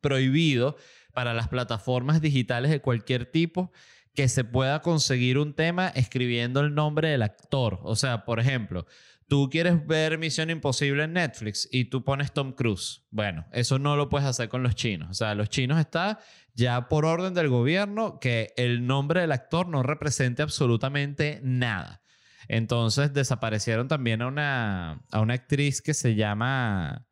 prohibido 0.00 0.78
para 1.12 1.34
las 1.34 1.48
plataformas 1.48 2.22
digitales 2.22 2.70
de 2.70 2.80
cualquier 2.80 3.26
tipo 3.26 3.70
que 4.14 4.26
se 4.26 4.42
pueda 4.42 4.80
conseguir 4.80 5.36
un 5.36 5.52
tema 5.52 5.88
escribiendo 5.88 6.60
el 6.60 6.74
nombre 6.74 7.10
del 7.10 7.20
actor. 7.20 7.78
O 7.82 7.94
sea, 7.94 8.24
por 8.24 8.40
ejemplo, 8.40 8.86
tú 9.28 9.48
quieres 9.50 9.86
ver 9.86 10.18
Misión 10.18 10.50
Imposible 10.50 11.04
en 11.04 11.12
Netflix 11.12 11.68
y 11.70 11.84
tú 11.84 12.02
pones 12.02 12.32
Tom 12.32 12.52
Cruise. 12.52 13.06
Bueno, 13.10 13.46
eso 13.52 13.78
no 13.78 13.94
lo 13.96 14.08
puedes 14.08 14.26
hacer 14.26 14.48
con 14.48 14.62
los 14.62 14.74
chinos. 14.74 15.10
O 15.10 15.14
sea, 15.14 15.34
los 15.34 15.50
chinos 15.50 15.78
está 15.78 16.18
ya 16.54 16.88
por 16.88 17.04
orden 17.04 17.34
del 17.34 17.48
gobierno 17.48 18.18
que 18.18 18.52
el 18.56 18.86
nombre 18.86 19.20
del 19.20 19.32
actor 19.32 19.68
no 19.68 19.82
represente 19.82 20.42
absolutamente 20.42 21.40
nada. 21.44 22.02
Entonces 22.48 23.12
desaparecieron 23.12 23.86
también 23.88 24.22
a 24.22 24.26
una, 24.26 25.04
a 25.12 25.20
una 25.20 25.34
actriz 25.34 25.82
que 25.82 25.92
se 25.92 26.14
llama 26.14 27.06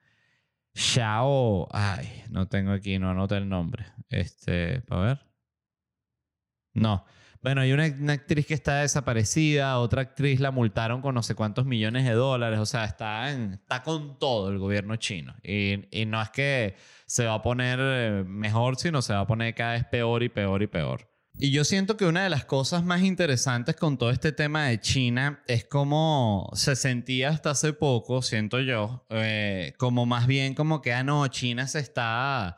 Xiao. 0.74 1.68
Ay, 1.70 2.24
no 2.30 2.48
tengo 2.48 2.72
aquí, 2.72 2.98
no 2.98 3.10
anoté 3.10 3.36
el 3.36 3.48
nombre. 3.48 3.86
Este, 4.08 4.82
a 4.88 4.98
ver. 4.98 5.26
No. 6.72 7.04
Bueno, 7.46 7.60
hay 7.60 7.70
una, 7.70 7.84
actriz 8.12 8.44
que 8.44 8.54
está 8.54 8.80
desaparecida, 8.80 9.78
otra 9.78 10.02
actriz 10.02 10.40
la 10.40 10.50
multaron 10.50 11.00
con 11.00 11.14
no 11.14 11.22
sé 11.22 11.36
cuántos 11.36 11.64
millones 11.64 12.04
de 12.04 12.10
dólares, 12.10 12.58
o 12.58 12.66
sea, 12.66 12.84
está, 12.84 13.30
está 13.30 13.84
con 13.84 14.18
todo 14.18 14.50
el 14.50 14.58
gobierno 14.58 14.96
chino. 14.96 15.32
Y, 15.44 15.84
y 15.96 16.06
no 16.06 16.20
es 16.20 16.30
que 16.30 16.74
se 17.06 17.24
va 17.24 17.34
a 17.34 17.42
poner 17.42 17.78
eh, 17.80 18.24
mejor, 18.26 18.74
sino 18.78 19.00
se 19.00 19.12
va 19.12 19.20
a 19.20 19.26
poner 19.28 19.54
cada 19.54 19.74
vez 19.74 19.84
peor 19.84 20.24
y 20.24 20.28
peor 20.28 20.60
y 20.60 20.66
peor. 20.66 21.08
Y 21.38 21.52
yo 21.52 21.62
siento 21.62 21.96
que 21.96 22.06
una 22.06 22.24
de 22.24 22.30
las 22.30 22.46
cosas 22.46 22.82
más 22.82 23.02
interesantes 23.02 23.76
con 23.76 23.96
todo 23.96 24.10
este 24.10 24.32
tema 24.32 24.66
de 24.66 24.80
China 24.80 25.44
es 25.46 25.64
como 25.66 26.50
se 26.52 26.74
sentía 26.74 27.28
hasta 27.28 27.50
hace 27.50 27.72
poco, 27.72 28.22
siento 28.22 28.58
yo, 28.58 29.06
eh, 29.10 29.72
como 29.78 30.04
más 30.04 30.26
bien 30.26 30.54
como 30.54 30.82
que, 30.82 30.92
ah, 30.92 31.04
no, 31.04 31.24
China 31.28 31.68
se 31.68 31.78
está 31.78 32.56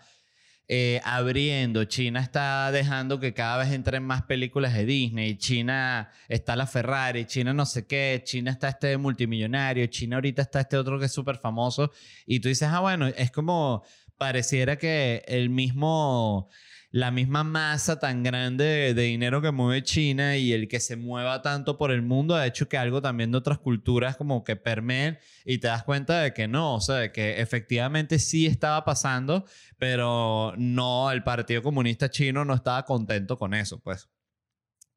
eh, 0.69 1.01
abriendo. 1.03 1.85
China 1.85 2.21
está 2.21 2.71
dejando 2.71 3.19
que 3.19 3.33
cada 3.33 3.57
vez 3.57 3.73
entren 3.73 4.05
más 4.05 4.23
películas 4.23 4.75
de 4.75 4.85
Disney. 4.85 5.37
China 5.39 6.11
está 6.29 6.57
la 6.57 6.67
Ferrari, 6.67 7.25
China 7.25 7.55
no 7.55 7.65
sé 7.65 7.87
qué, 7.87 8.21
China 8.25 8.51
está 8.51 8.69
este 8.69 8.97
multimillonario, 8.99 9.87
China 9.87 10.17
ahorita 10.17 10.43
está 10.43 10.61
este 10.61 10.77
otro 10.77 10.99
que 10.99 11.07
es 11.07 11.13
súper 11.13 11.39
famoso. 11.39 11.91
Y 12.27 12.41
tú 12.41 12.49
dices, 12.49 12.69
ah, 12.71 12.81
bueno, 12.81 13.07
es 13.07 13.31
como 13.31 13.83
pareciera 14.19 14.77
que 14.77 15.25
el 15.27 15.49
mismo 15.49 16.51
la 16.91 17.11
misma 17.11 17.45
masa 17.45 17.99
tan 17.99 18.23
grande 18.23 18.95
de, 18.95 19.03
dinero 19.03 19.43
que 19.43 19.51
mueve 19.51 19.83
China 19.83 20.37
y 20.37 20.53
el 20.53 20.69
que 20.69 20.81
se 20.81 20.97
mueva 20.97 21.43
tanto 21.43 21.77
por 21.77 21.91
el 21.91 22.03
mundo 22.03 22.35
ha 22.35 22.47
hecho 22.47 22.69
que 22.69 22.79
algo 22.79 23.03
también 23.03 23.31
de 23.31 23.39
otras 23.39 23.59
culturas 23.59 24.17
como 24.17 24.43
que 24.43 24.57
permeen 24.57 25.19
y 25.45 25.59
te 25.59 25.69
das 25.69 25.85
cuenta 25.85 26.21
de 26.23 26.33
que 26.33 26.49
no, 26.49 26.77
o 26.77 26.81
sea, 26.81 26.97
de 26.97 27.13
que 27.13 27.41
efectivamente 27.41 28.19
sí 28.19 28.47
estaba 28.47 28.85
pasando, 28.85 29.45
pero 29.77 30.55
no, 30.57 31.11
el 31.11 31.23
Partido 31.23 31.63
Comunista 31.63 32.11
Chino 32.11 32.45
no 32.45 32.55
estaba 32.55 32.85
contento 32.85 33.37
con 33.37 33.53
eso, 33.53 33.81
pues. 33.81 34.09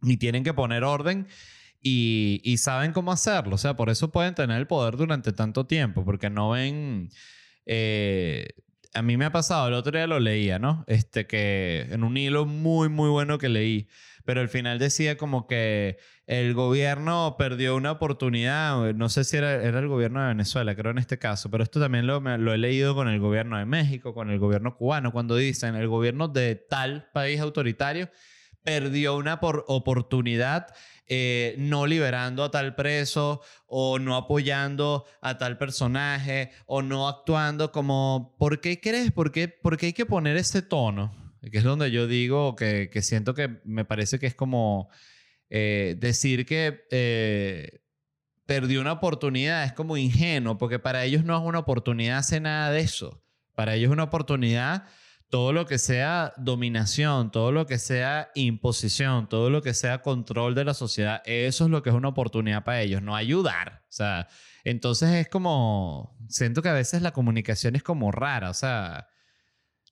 Y 0.04 0.18
tienen 0.18 0.44
que 0.44 0.54
poner 0.54 0.84
orden. 0.84 1.28
Y, 1.84 2.58
saben 2.60 2.92
cómo 2.94 3.12
hacerlo. 3.12 3.56
O 3.56 3.58
sea, 3.58 3.76
por 3.76 3.90
eso 3.90 4.12
pueden 4.12 4.36
tener 4.36 4.58
el 4.60 4.68
poder 4.68 4.98
durante 4.98 5.34
tanto 5.34 5.66
tiempo, 5.66 6.06
porque 6.06 6.30
no 6.30 6.52
ven 6.52 7.10
eh, 7.66 8.50
a 8.94 9.02
mí 9.02 9.18
me 9.18 9.26
ha 9.26 9.32
pasado, 9.32 9.68
el 9.68 9.74
otro 9.74 9.98
día 9.98 10.08
lo 10.08 10.20
leía, 10.20 10.60
¿no? 10.60 10.84
Este 10.88 11.26
que 11.26 11.88
en 11.92 12.04
un 12.04 12.18
hilo 12.18 12.46
muy, 12.46 12.90
muy 12.90 13.10
bueno 13.10 13.38
que 13.38 13.50
leí, 13.50 13.88
pero 14.26 14.42
al 14.42 14.50
final 14.50 14.80
decía 14.80 15.18
como 15.18 15.48
que 15.48 15.98
el 16.28 16.54
gobierno 16.54 17.36
perdió 17.38 17.76
una 17.76 17.92
oportunidad, 17.92 18.94
no 18.94 19.10
sé 19.10 19.24
si 19.24 19.38
era, 19.38 19.54
era 19.54 19.80
el 19.80 19.88
gobierno 19.88 20.22
de 20.22 20.28
Venezuela, 20.30 20.76
creo 20.76 20.92
en 20.92 20.98
este 20.98 21.18
caso, 21.18 21.50
pero 21.50 21.64
esto 21.64 21.80
también 21.80 22.06
lo, 22.06 22.20
lo 22.20 22.54
he 22.54 22.58
leído 22.58 22.94
con 22.96 23.08
el 23.08 23.20
gobierno 23.20 23.58
de 23.58 23.66
México, 23.66 24.14
con 24.14 24.30
el 24.30 24.40
gobierno 24.40 24.76
cubano, 24.76 25.12
cuando 25.12 25.36
dicen 25.36 25.76
el 25.76 25.88
gobierno 25.88 26.28
de 26.28 26.56
tal 26.56 27.10
país 27.14 27.40
autoritario 27.40 28.10
perdió 28.64 29.16
una 29.16 29.40
por 29.40 29.66
oportunidad 29.68 30.68
eh, 31.14 31.56
no 31.58 31.88
liberando 31.88 32.42
a 32.42 32.52
tal 32.52 32.74
preso 32.74 33.42
o 33.68 34.00
no 34.00 34.16
apoyando 34.16 35.06
a 35.20 35.38
tal 35.38 35.58
personaje 35.58 36.52
o 36.68 36.82
no 36.82 37.10
actuando 37.10 37.74
como, 37.74 38.34
¿por 38.40 38.62
qué 38.62 38.80
crees? 38.80 39.12
¿Por 39.12 39.34
qué, 39.34 39.60
hay 39.82 39.92
que 39.92 40.06
poner 40.06 40.38
ese 40.38 40.62
tono? 40.62 41.36
Que 41.52 41.58
es 41.58 41.66
donde 41.66 41.92
yo 41.92 42.08
digo 42.08 42.56
que, 42.56 42.90
siento 43.02 43.34
que 43.34 43.60
me 43.66 43.84
parece 43.84 44.20
que 44.20 44.28
es 44.28 44.36
como 44.36 44.90
eh, 45.50 45.98
decir 46.00 46.46
que 46.46 46.86
eh, 46.92 47.82
perdió 48.46 48.80
una 48.80 48.94
oportunidad, 48.94 49.66
es 49.66 49.74
como 49.74 49.98
ingenuo, 49.98 50.58
porque 50.58 50.80
para 50.80 51.04
ellos 51.04 51.26
no 51.26 51.38
es 51.38 51.44
una 51.44 51.60
oportunidad 51.60 52.20
hacer 52.20 52.44
nada 52.44 52.72
de 52.72 52.80
eso. 52.80 53.22
Para 53.54 53.76
ellos 53.76 53.90
es 53.90 53.94
una 53.94 54.04
oportunidad 54.04 54.86
todo 55.32 55.54
lo 55.54 55.66
que 55.66 55.78
sea 55.78 56.34
dominación, 56.36 57.32
todo 57.32 57.54
lo 57.54 57.66
que 57.66 57.80
sea 57.80 58.30
imposición, 58.36 59.30
todo 59.30 59.50
lo 59.50 59.62
que 59.62 59.74
sea 59.74 60.02
control 60.02 60.56
de 60.56 60.66
la 60.66 60.74
sociedad, 60.74 61.22
eso 61.26 61.64
es 61.64 61.72
lo 61.72 61.82
que 61.82 61.90
es 61.90 61.96
una 61.96 62.10
oportunidad 62.10 62.66
para 62.66 62.82
ellos, 62.82 63.02
no 63.02 63.16
ayudar. 63.16 63.82
O 63.84 63.92
sea, 63.94 64.28
entonces 64.66 65.10
es 65.12 65.30
como, 65.30 66.18
siento 66.28 66.62
que 66.62 66.68
a 66.68 66.74
veces 66.74 67.02
la 67.02 67.14
comunicación 67.14 67.78
es 67.78 67.82
como 67.82 68.12
rara, 68.12 68.50
o 68.50 68.54
sea, 68.54 69.08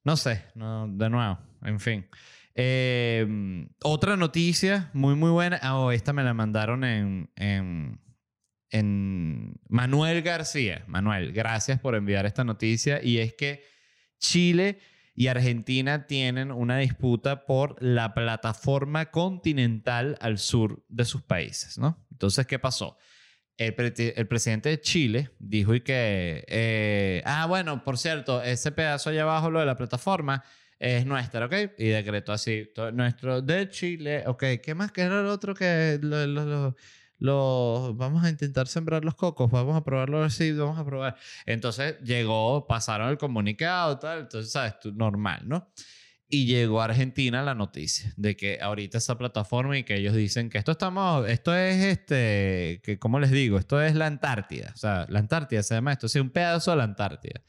no 0.04 0.18
sé, 0.18 0.44
no, 0.56 0.90
de 0.90 1.10
nuevo, 1.10 1.40
en 1.64 1.80
fin. 1.80 2.06
Em, 2.54 3.70
otra 3.82 4.18
noticia 4.18 4.90
muy, 4.94 5.16
muy 5.16 5.30
buena. 5.30 5.62
Oh, 5.74 5.94
esta 5.94 6.12
me 6.12 6.24
la 6.24 6.34
mandaron 6.34 6.84
en, 6.84 7.32
en, 7.38 8.02
en, 8.72 9.58
Manuel 9.70 10.22
García. 10.22 10.84
Manuel, 10.88 11.32
gracias 11.32 11.80
por 11.80 11.96
enviar 11.96 12.26
esta 12.26 12.44
noticia. 12.44 13.02
Y 13.02 13.20
es 13.20 13.34
que 13.36 13.64
Chile 14.20 14.80
y 15.20 15.28
Argentina 15.28 16.08
tienen 16.08 16.50
una 16.50 16.78
disputa 16.78 17.46
por 17.46 17.76
la 17.84 18.14
plataforma 18.14 19.12
continental 19.12 20.18
al 20.22 20.38
sur 20.38 20.86
de 20.88 21.04
sus 21.04 21.22
países, 21.24 21.78
¿no? 21.78 22.02
Entonces, 22.10 22.48
¿qué 22.48 22.58
pasó? 22.58 22.96
El, 23.58 23.74
presidente 23.74 24.70
de 24.70 24.80
Chile 24.80 25.32
dijo 25.38 25.76
y 25.76 25.82
que, 25.82 26.46
eh, 26.48 27.22
ah, 27.26 27.48
bueno, 27.48 27.84
por 27.84 27.98
cierto, 27.98 28.42
ese 28.42 28.72
pedazo 28.72 29.10
allá 29.10 29.24
abajo, 29.24 29.52
lo 29.52 29.60
de 29.60 29.66
la 29.66 29.76
plataforma, 29.76 30.42
es 30.80 31.06
nuestra, 31.06 31.48
¿ok? 31.48 31.54
Y 31.78 31.88
decretó 31.88 32.32
así, 32.32 32.72
nuestro 32.94 33.42
de 33.42 33.68
Chile, 33.68 34.24
ok, 34.26 34.44
¿qué 34.64 34.74
más 34.74 34.94
que 34.94 35.02
era 35.02 35.20
el 35.20 35.26
otro 35.26 35.54
que 35.54 36.00
lo, 36.02 36.78
vamos 37.20 38.24
a 38.24 38.30
intentar 38.30 38.68
sembrar 38.68 39.04
los 39.04 39.16
cocos, 39.16 39.52
vamos 39.52 39.76
a 39.76 39.84
probarlo 39.84 40.24
así, 40.24 40.52
vamos 40.52 40.80
a 40.80 40.86
probar. 40.86 41.16
Entonces 41.46 42.00
llegó, 42.02 42.66
pasaron 42.68 43.10
el 43.10 43.18
comunicado, 43.18 44.00
tal, 44.00 44.22
entonces, 44.22 44.52
¿sabes? 44.52 44.76
Normal, 44.94 45.42
¿no? 45.46 45.72
Y 46.32 46.46
llegó 46.46 46.82
a 46.82 46.86
Argentina 46.86 47.42
la 47.42 47.56
noticia 47.56 48.14
de 48.16 48.38
que 48.38 48.60
ahorita 48.62 49.00
esa 49.00 49.18
plataforma 49.18 49.78
y 49.80 49.84
que 49.84 49.96
ellos 49.96 50.14
dicen 50.14 50.50
que 50.52 50.60
esto 50.60 50.74
estamos, 50.74 51.28
esto 51.28 51.56
es 51.56 51.84
este, 51.84 52.82
que 52.84 53.00
¿cómo 53.00 53.20
les 53.20 53.32
digo? 53.32 53.58
Esto 53.58 53.82
es 53.82 53.96
la 53.96 54.06
Antártida. 54.06 54.72
O 54.76 54.78
sea, 54.78 55.08
la 55.10 55.20
Antártida 55.20 55.64
se 55.64 55.74
llama 55.74 55.92
esto, 55.92 56.06
es 56.06 56.16
un 56.16 56.30
pedazo 56.30 56.72
de 56.72 56.78
la 56.78 56.84
Antártida. 56.84 57.42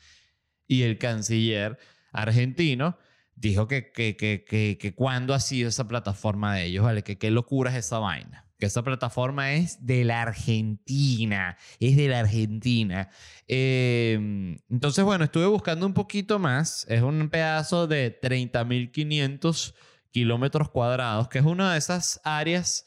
Y 0.66 0.82
el 0.82 0.96
canciller 0.98 1.78
argentino 2.12 2.96
dijo 3.34 3.68
que, 3.68 3.92
que, 3.92 4.16
que, 4.16 4.44
que, 4.48 4.78
que 4.80 4.94
cuándo 4.94 5.34
ha 5.34 5.40
sido 5.40 5.68
esa 5.68 5.86
plataforma 5.86 6.54
de 6.54 6.64
ellos, 6.64 6.84
¿vale? 6.84 7.02
Que 7.02 7.18
qué 7.18 7.30
locura 7.30 7.70
es 7.70 7.84
esa 7.84 7.98
vaina. 7.98 8.49
Que 8.60 8.66
esa 8.66 8.84
plataforma 8.84 9.54
es 9.54 9.84
de 9.86 10.04
la 10.04 10.22
Argentina, 10.22 11.56
es 11.80 11.96
de 11.96 12.08
la 12.08 12.20
Argentina. 12.20 13.08
Em, 13.48 14.58
entonces, 14.68 15.02
bueno, 15.02 15.24
estuve 15.24 15.46
buscando 15.46 15.86
un 15.86 15.94
poquito 15.94 16.38
más. 16.38 16.86
Es 16.88 17.02
un 17.02 17.30
pedazo 17.30 17.86
de 17.86 18.20
30.500 18.20 19.74
kilómetros 20.10 20.70
cuadrados, 20.70 21.28
que 21.28 21.38
es 21.38 21.44
una 21.44 21.72
de 21.72 21.78
esas 21.78 22.20
áreas, 22.22 22.86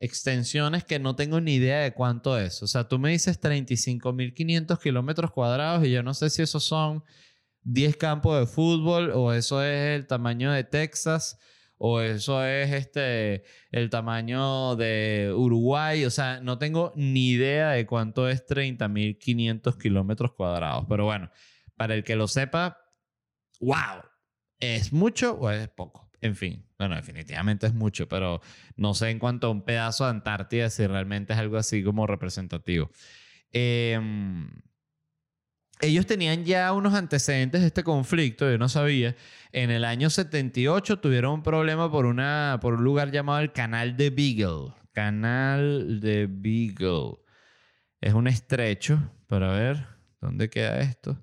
extensiones 0.00 0.84
que 0.84 0.98
no 0.98 1.16
tengo 1.16 1.40
ni 1.40 1.54
idea 1.54 1.78
de 1.80 1.94
cuánto 1.94 2.36
es. 2.38 2.62
O 2.62 2.66
sea, 2.66 2.88
tú 2.88 2.98
me 2.98 3.10
dices 3.10 3.40
35.500 3.40 4.78
kilómetros 4.80 5.30
cuadrados 5.30 5.86
y 5.86 5.92
yo 5.92 6.02
no 6.02 6.14
sé 6.14 6.30
si 6.30 6.42
esos 6.42 6.64
son 6.64 7.04
10 7.62 7.96
campos 7.96 8.38
de 8.38 8.46
fútbol 8.46 9.12
o 9.14 9.32
eso 9.32 9.62
es 9.62 9.96
el 9.96 10.06
tamaño 10.06 10.50
de 10.52 10.64
Texas 10.64 11.38
o 11.78 12.00
eso 12.00 12.44
es 12.44 12.72
este 12.72 13.44
el 13.70 13.90
tamaño 13.90 14.76
de 14.76 15.32
Uruguay, 15.34 16.04
o 16.04 16.10
sea, 16.10 16.40
no 16.40 16.58
tengo 16.58 16.92
ni 16.96 17.30
idea 17.30 17.70
de 17.70 17.86
cuánto 17.86 18.28
es 18.28 18.46
30.500 18.46 19.78
kilómetros 19.78 20.32
cuadrados, 20.32 20.86
pero 20.88 21.04
bueno, 21.04 21.30
para 21.76 21.94
el 21.94 22.04
que 22.04 22.16
lo 22.16 22.28
sepa, 22.28 22.78
wow, 23.60 24.02
¿es 24.60 24.92
mucho 24.92 25.34
o 25.34 25.50
es 25.50 25.68
poco? 25.68 26.10
En 26.20 26.34
fin, 26.34 26.66
bueno, 26.78 26.96
definitivamente 26.96 27.66
es 27.66 27.74
mucho, 27.74 28.08
pero 28.08 28.40
no 28.76 28.94
sé 28.94 29.10
en 29.10 29.18
cuanto 29.18 29.48
a 29.48 29.50
un 29.50 29.62
pedazo 29.62 30.04
de 30.04 30.10
Antártida 30.10 30.70
si 30.70 30.86
realmente 30.86 31.34
es 31.34 31.38
algo 31.38 31.56
así 31.58 31.84
como 31.84 32.06
representativo. 32.06 32.90
Eh, 33.52 34.00
ellos 35.80 36.06
tenían 36.06 36.44
ya 36.44 36.72
unos 36.72 36.94
antecedentes 36.94 37.60
de 37.60 37.66
este 37.68 37.84
conflicto, 37.84 38.50
yo 38.50 38.58
no 38.58 38.68
sabía. 38.68 39.14
En 39.52 39.70
el 39.70 39.84
año 39.84 40.10
78 40.10 40.98
tuvieron 40.98 41.34
un 41.34 41.42
problema 41.42 41.90
por, 41.90 42.06
una, 42.06 42.58
por 42.60 42.74
un 42.74 42.84
lugar 42.84 43.10
llamado 43.10 43.40
el 43.40 43.52
Canal 43.52 43.96
de 43.96 44.10
Beagle. 44.10 44.72
Canal 44.92 46.00
de 46.00 46.26
Beagle. 46.30 47.18
Es 48.00 48.14
un 48.14 48.28
estrecho, 48.28 48.98
para 49.26 49.52
ver, 49.52 49.86
¿dónde 50.20 50.48
queda 50.48 50.80
esto? 50.80 51.22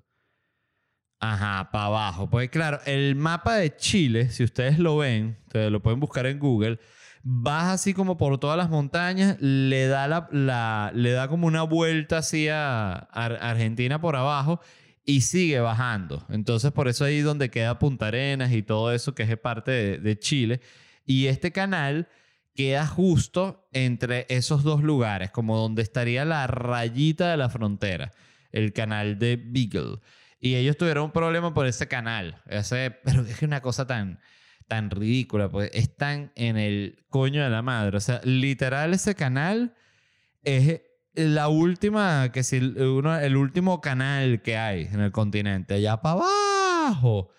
Ajá, 1.20 1.70
para 1.70 1.86
abajo. 1.86 2.28
Pues 2.28 2.50
claro, 2.50 2.80
el 2.84 3.16
mapa 3.16 3.56
de 3.56 3.74
Chile, 3.76 4.28
si 4.30 4.44
ustedes 4.44 4.78
lo 4.78 4.98
ven, 4.98 5.38
ustedes 5.46 5.70
lo 5.70 5.80
pueden 5.80 5.98
buscar 5.98 6.26
en 6.26 6.38
Google, 6.38 6.78
vas 7.24 7.72
así 7.72 7.94
como 7.94 8.18
por 8.18 8.38
todas 8.38 8.56
las 8.58 8.68
montañas, 8.68 9.38
le 9.40 9.86
da, 9.88 10.06
la, 10.30 10.92
le 10.94 11.10
da 11.10 11.28
como 11.28 11.46
una 11.46 11.62
vuelta 11.62 12.18
así 12.18 12.48
a, 12.48 12.92
Argentina 12.92 14.00
por 14.00 14.14
abajo 14.14 14.60
y 15.06 15.22
sigue 15.22 15.58
bajando. 15.60 16.24
Entonces 16.28 16.70
por 16.70 16.86
eso 16.86 17.04
ahí 17.04 17.20
donde 17.22 17.50
queda 17.50 17.78
Punta 17.78 18.08
Arenas 18.08 18.52
y 18.52 18.62
todo 18.62 18.92
eso 18.92 19.14
que 19.14 19.22
es 19.22 19.38
parte 19.38 19.98
de, 19.98 20.18
Chile. 20.18 20.60
Y 21.06 21.26
este 21.26 21.50
canal 21.50 22.08
queda 22.54 22.86
justo 22.86 23.66
entre 23.72 24.26
esos 24.28 24.62
dos 24.62 24.82
lugares, 24.82 25.30
como 25.30 25.56
donde 25.58 25.82
estaría 25.82 26.26
la 26.26 26.46
rayita 26.46 27.30
de 27.30 27.38
la 27.38 27.48
frontera, 27.48 28.12
el 28.52 28.74
canal 28.74 29.18
de 29.18 29.36
Beagle. 29.42 29.98
Y 30.40 30.56
ellos 30.56 30.76
tuvieron 30.76 31.06
un 31.06 31.12
problema 31.12 31.54
por 31.54 31.66
ese 31.66 31.88
canal. 31.88 32.42
Ese, 32.46 32.90
pero 33.02 33.22
es 33.22 33.40
una 33.40 33.62
cosa 33.62 33.86
tan 33.86 34.20
tan 34.66 34.90
ridícula, 34.90 35.48
pues 35.48 35.70
están 35.72 36.32
en 36.34 36.56
el 36.56 37.04
coño 37.08 37.42
de 37.42 37.50
la 37.50 37.62
madre. 37.62 37.96
O 37.96 38.00
sea, 38.00 38.20
literal 38.24 38.94
ese 38.94 39.14
canal 39.14 39.74
es 40.42 40.82
la 41.14 41.48
última, 41.48 42.30
que 42.32 42.42
si 42.42 42.58
uno, 42.58 43.18
el 43.18 43.36
último 43.36 43.80
canal 43.80 44.42
que 44.42 44.56
hay 44.56 44.88
en 44.92 45.00
el 45.00 45.12
continente, 45.12 45.74
allá 45.74 45.98
para 45.98 46.20
abajo. 46.20 47.30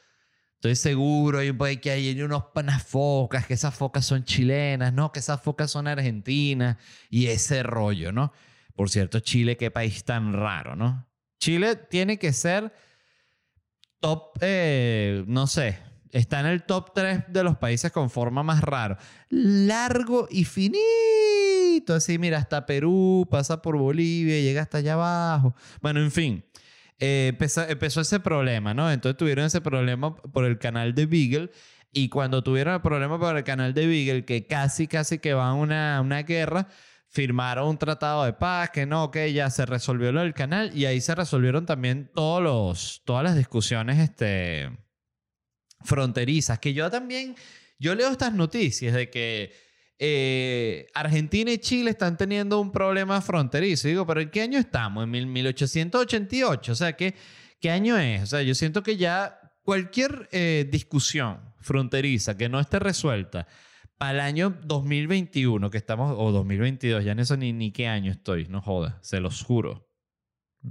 Estoy 0.56 0.76
seguro 0.76 1.40
hay, 1.40 1.78
que 1.78 1.92
hay 1.92 2.22
unos, 2.22 2.46
unas 2.56 2.84
focas, 2.84 3.46
que 3.46 3.54
esas 3.54 3.76
focas 3.76 4.06
son 4.06 4.24
chilenas, 4.24 4.94
¿no? 4.94 5.12
Que 5.12 5.20
esas 5.20 5.42
focas 5.42 5.70
son 5.70 5.88
argentinas 5.88 6.78
y 7.10 7.28
ese 7.28 7.62
rollo, 7.62 8.12
¿no? 8.12 8.32
Por 8.76 8.90
cierto, 8.90 9.20
Chile, 9.20 9.58
qué 9.58 9.70
país 9.70 10.04
tan 10.04 10.34
raro, 10.34 10.76
¿no? 10.76 11.08
Chile 11.40 11.76
tiene 11.76 12.18
que 12.18 12.34
ser 12.34 12.74
top, 14.00 14.38
eh, 14.42 15.24
no 15.28 15.46
sé, 15.48 15.80
Está 16.16 16.40
en 16.40 16.46
el 16.46 16.64
top 16.64 16.94
3 16.94 17.26
de 17.28 17.44
los 17.44 17.58
países 17.58 17.92
con 17.92 18.10
forma 18.10 18.42
más 18.42 18.62
raro. 18.62 18.96
Largo 19.28 20.30
y 20.32 20.46
finito. 20.46 21.94
Así, 21.94 22.18
mira, 22.18 22.38
hasta 22.38 22.66
Perú, 22.66 23.28
pasa 23.30 23.62
por 23.62 23.78
Bolivia, 23.78 24.40
llega 24.40 24.62
hasta 24.62 24.78
allá 24.78 24.94
abajo. 24.94 25.56
Bueno, 25.82 26.00
en 26.00 26.12
fin. 26.12 26.46
Eh, 27.00 27.34
empezó, 27.38 28.00
ese 28.00 28.22
problema, 28.22 28.74
¿no? 28.74 28.90
Entonces 28.90 29.18
tuvieron 29.18 29.44
ese 29.44 29.60
problema 29.60 30.16
por 30.16 30.46
el 30.46 30.58
canal 30.58 30.96
de 30.96 31.06
Beagle. 31.06 31.52
Y 31.92 32.08
cuando 32.08 32.42
tuvieron 32.42 32.76
el 32.76 32.82
problema 32.82 33.20
por 33.20 33.36
el 33.36 33.44
canal 33.44 33.74
de 33.74 33.86
Beagle, 33.86 34.24
que 34.24 34.48
casi, 34.48 34.88
casi 34.88 35.20
que 35.20 35.34
va 35.34 35.50
a 35.50 35.54
una, 35.54 36.00
una 36.00 36.24
guerra, 36.24 36.70
firmaron 37.10 37.68
un 37.68 37.78
tratado 37.78 38.24
de 38.24 38.32
paz, 38.32 38.70
que 38.70 38.86
no, 38.86 39.12
que 39.12 39.34
ya 39.34 39.50
se 39.50 39.66
resolvió 39.66 40.14
lo 40.14 40.22
del 40.22 40.34
canal. 40.34 40.72
Y 40.74 40.86
ahí 40.86 41.02
se 41.02 41.14
resolvieron 41.14 41.66
también 41.66 42.10
todos 42.16 42.42
los, 42.42 43.02
todas 43.04 43.26
las 43.26 43.36
discusiones, 43.36 44.00
este 44.00 44.85
fronterizas, 45.86 46.60
que 46.60 46.74
yo 46.74 46.90
también, 46.90 47.36
yo 47.80 47.96
leo 47.96 48.10
estas 48.12 48.34
noticias 48.34 48.94
de 48.94 49.10
que 49.10 49.54
eh, 49.98 50.88
Argentina 50.94 51.52
y 51.52 51.58
Chile 51.58 51.92
están 51.92 52.18
teniendo 52.18 52.60
un 52.60 52.72
problema 52.72 53.22
fronterizo. 53.22 53.88
digo, 53.88 54.06
pero 54.06 54.22
¿en 54.22 54.30
qué 54.30 54.42
año 54.42 54.60
estamos? 54.60 55.04
En 55.06 55.32
1888. 55.32 56.72
O 56.72 56.76
sea, 56.76 56.94
¿qué, 56.94 57.16
¿qué 57.62 57.72
año 57.72 57.98
es? 57.98 58.24
O 58.24 58.26
sea, 58.26 58.42
yo 58.42 58.56
siento 58.56 58.84
que 58.84 58.98
ya 58.98 59.40
cualquier 59.64 60.28
eh, 60.32 60.68
discusión 60.70 61.40
fronteriza 61.60 62.38
que 62.38 62.50
no 62.50 62.60
esté 62.60 62.80
resuelta 62.80 63.48
para 63.98 64.12
el 64.12 64.20
año 64.20 64.58
2021, 64.66 65.70
que 65.70 65.78
estamos, 65.78 66.16
o 66.18 66.32
2022, 66.32 67.04
ya 67.04 67.14
en 67.14 67.20
eso 67.20 67.38
ni, 67.38 67.54
ni 67.54 67.72
qué 67.72 67.88
año 67.88 68.12
estoy, 68.12 68.48
no 68.50 68.62
joda, 68.62 69.00
se 69.02 69.22
los 69.22 69.42
juro. 69.42 69.88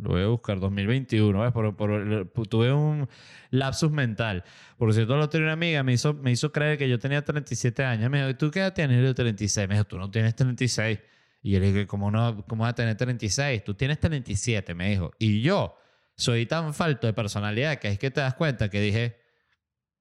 Lo 0.03 0.11
voy 0.11 0.23
a 0.23 0.27
buscar, 0.27 0.61
2021, 0.61 1.41
¿ves? 1.41 1.53
Por, 1.53 2.49
tuve 2.49 2.73
un 2.73 3.09
lapsus 3.51 3.91
mental. 3.91 4.45
Por 4.77 4.93
cierto, 4.93 5.17
lo 5.17 5.29
tenía 5.29 5.47
una 5.47 5.53
amiga, 5.53 5.83
me 5.83 5.93
hizo, 5.93 6.53
creer 6.53 6.79
que 6.79 6.89
yo 6.89 6.99
tenía 6.99 7.23
37 7.23 7.85
años. 7.85 8.11
Me 8.11 8.25
dijo, 8.25 8.37
¿tú 8.37 8.51
qué 8.51 8.61
edad 8.61 8.75
tienes? 8.75 9.03
Yo 9.03 9.15
36. 9.15 9.69
Me 9.69 9.75
dijo, 9.75 9.87
tú 9.87 9.99
no 9.99 10.11
tienes 10.11 10.35
36. 10.35 10.99
Y 11.43 11.51
yo 11.51 11.61
le 11.61 11.87
¿cómo, 11.87 12.11
no, 12.11 12.45
¿cómo 12.47 12.63
vas 12.63 12.73
a 12.73 12.75
tener 12.75 12.97
36? 12.97 13.65
Tú 13.65 13.75
tienes 13.75 14.01
37, 14.01 14.75
me 14.75 14.91
dijo. 14.91 15.13
Y 15.19 15.43
yo 15.43 15.77
soy 16.17 16.47
tan 16.47 16.73
falto 16.75 17.07
de 17.07 17.13
personalidad 17.13 17.79
que 17.79 17.89
es 17.89 17.99
que 17.99 18.11
te 18.11 18.21
das 18.21 18.35
cuenta 18.35 18.71
que 18.71 18.81
dije, 18.81 19.21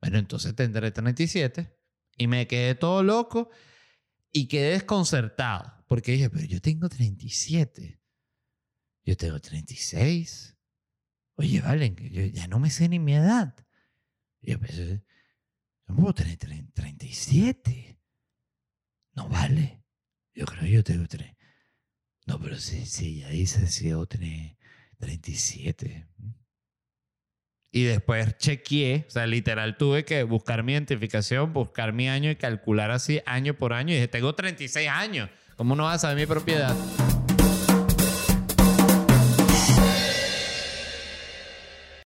bueno, 0.02 0.18
entonces 0.18 0.56
tendré 0.56 0.92
37. 0.92 1.74
Y 2.18 2.28
me 2.28 2.48
quedé 2.48 2.76
todo 2.76 3.04
loco 3.04 3.50
y 4.32 4.48
quedé 4.48 4.72
desconcertado. 4.72 5.74
Porque 5.88 6.14
dije, 6.14 6.30
pero 6.30 6.46
yo 6.46 6.62
tengo 6.62 6.90
37. 6.90 8.03
Yo 9.04 9.18
tengo 9.18 9.40
36. 9.40 10.56
Oye, 11.36 11.62
Valen, 11.62 11.96
yo 11.96 12.26
ya 12.26 12.48
no 12.48 12.60
me 12.60 12.70
sé 12.70 12.88
ni 12.90 13.00
mi 13.00 13.16
edad. 13.16 13.56
Yo 14.42 14.60
pensé, 14.60 15.04
yo 15.88 15.96
puedo 15.96 16.14
tener 16.14 16.38
37. 16.38 18.00
No 19.16 19.28
vale. 19.30 19.84
Yo 20.34 20.46
creo 20.46 20.62
que 20.62 20.72
yo 20.72 20.84
tengo 20.84 21.08
tres. 21.08 21.36
No, 22.26 22.40
pero 22.40 22.58
sí, 22.58 22.86
sí, 22.86 23.20
ya 23.20 23.30
dice 23.30 23.68
si 23.68 23.90
yo 23.90 24.06
tengo 24.06 24.56
37. 24.98 26.08
Y 27.72 27.84
después 27.84 28.38
chequeé, 28.38 29.06
o 29.08 29.12
sea, 29.12 29.26
literal 29.26 29.78
tuve 29.78 30.06
que 30.06 30.24
buscar 30.24 30.64
mi 30.64 30.74
identificación, 30.74 31.54
buscar 31.54 31.92
mi 31.92 32.08
año 32.08 32.30
y 32.30 32.36
calcular 32.36 32.92
así 32.92 33.22
año 33.26 33.56
por 33.56 33.74
año. 33.74 33.92
Y 33.92 33.96
dije, 33.96 34.08
tengo 34.08 34.36
36 34.36 34.88
años. 34.88 35.30
¿Cómo 35.56 35.76
no 35.76 35.84
vas 35.84 35.96
a 35.96 36.00
saber 36.00 36.18
mi 36.18 36.26
propiedad? 36.28 36.76